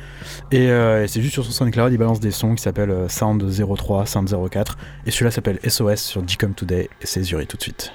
[0.52, 0.70] Et,
[1.08, 4.78] c'est juste sur son SoundCloud, il balance des sons qui s'appellent Sound 03, Sound 04.
[5.06, 6.90] Et celui-là s'appelle SOS sur G-Com Today.
[7.02, 7.92] Et c'est Zuri tout de suite.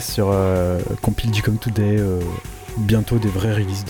[0.00, 1.98] Sur euh, Compile G-Com Today.
[2.00, 2.20] euh,
[2.78, 3.84] bientôt des vrais releases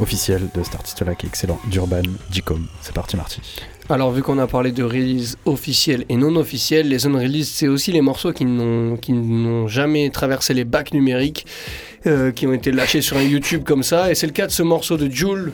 [0.00, 1.60] officiels de cet artiste-là qui est excellent.
[1.66, 2.00] d'Urban,
[2.30, 2.66] G-Com.
[2.80, 3.42] C'est parti, Marty.
[3.90, 7.92] Alors, vu qu'on a parlé de release officielle et non officielle, les unreleased, c'est aussi
[7.92, 11.44] les morceaux qui n'ont, jamais traversé les bacs numériques,
[12.06, 14.10] euh, qui ont été lâchés sur un YouTube comme ça.
[14.10, 15.52] Et c'est le cas de ce morceau de Joule.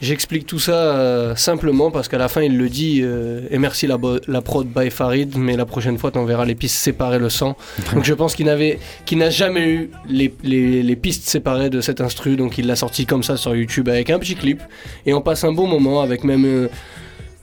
[0.00, 3.86] J'explique tout ça euh, simplement parce qu'à la fin il le dit euh, et merci
[3.86, 3.96] la,
[4.42, 7.56] prod by Farid mais la prochaine fois t'enverras les pistes séparées le sang.
[7.94, 11.80] Donc je pense qu'il n'avait qu'il n'a jamais eu les, les- les pistes séparées de
[11.80, 12.36] cet instru.
[12.36, 14.60] Donc il l'a sorti comme ça sur YouTube avec un petit clip.
[15.06, 16.68] Et on passe un bon moment avec même euh,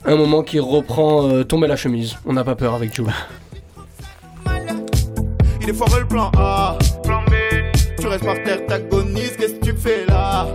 [0.04, 2.16] un moment qui reprend euh, tomber la chemise.
[2.26, 3.10] On n'a pas peur avec Joule
[5.62, 7.32] Il est fort le plan A, plan B.
[8.00, 10.46] Tu restes par terre, t'agonises, qu'est-ce que tu fais là?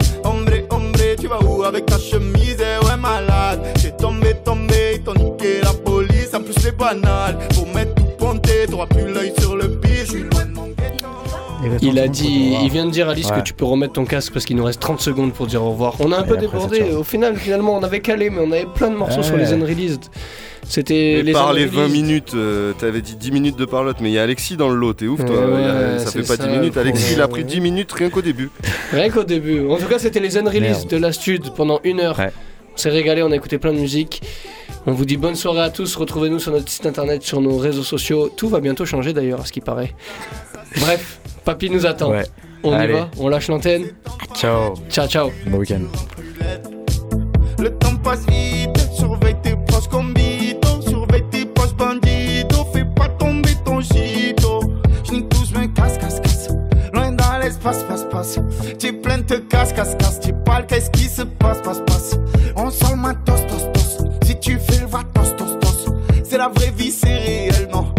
[1.67, 3.61] Avec ta chemise Eh ouais, malade.
[3.79, 6.33] J'ai tombé, tombé, t'ont niqué la police.
[6.33, 7.37] En plus, c'est banal.
[7.53, 9.76] Pour mettre tout ponté, t'auras plus l'œil sur le
[11.81, 13.37] Il a dit, il vient de dire Alice Ouais.
[13.37, 15.71] que tu peux remettre ton casque parce qu'il nous reste 30 secondes pour dire au
[15.71, 15.95] revoir.
[15.99, 16.81] On a un Et peu débordé.
[16.91, 19.23] Au final, finalement, on avait calé, mais on avait plein de morceaux Ouais.
[19.23, 20.01] sur les unreleased.
[20.69, 21.79] C'était les par les unreleased.
[21.79, 24.69] 20 minutes, euh, t'avais dit 10 minutes de parlotte, mais il y a Alexis dans
[24.69, 25.35] le lot, t'es ouf toi.
[25.47, 27.91] Ouais, a- ça fait pas ça, 10 minutes, le Alexis il a pris 10 minutes
[27.93, 28.49] rien qu'au début.
[28.91, 29.65] Rien qu'au début.
[29.69, 30.87] En tout cas, c'était les unreleased Merde.
[30.89, 32.19] de la stud pendant une heure.
[32.19, 34.21] On s'est régalé, on a écouté plein de musique.
[34.85, 35.95] On vous dit bonne soirée à tous.
[35.95, 38.29] Retrouvez-nous sur notre site internet, sur nos réseaux sociaux.
[38.35, 39.93] Tout va bientôt changer d'ailleurs, à ce qui paraît.
[40.79, 42.11] Bref, Papy nous attend.
[42.11, 42.25] Ouais.
[42.61, 42.93] On Allez.
[42.93, 43.85] y va, on lâche l'antenne.
[44.35, 44.73] Ciao.
[44.89, 45.31] Ciao, ciao.
[45.45, 45.79] Bon week-end.
[47.57, 53.07] Le temps passe vite, surveille tes proches comme Vito, surveille tes proches banditos, fais pas
[53.17, 54.59] tomber ton gito.
[55.05, 56.49] J'nique tous mes casse, casse, casse,
[56.93, 58.39] loin dans l'espace, passe, passe.
[58.77, 62.19] Tu plein te casse, casse, casse, tu parles, qu'est-ce qui se passe, passe, passe?
[62.57, 65.93] On sort ma tos, tos, tos, si tu fais le va, tos, tos, tos.
[66.25, 67.93] C'est la vraie vie, c'est réel, non.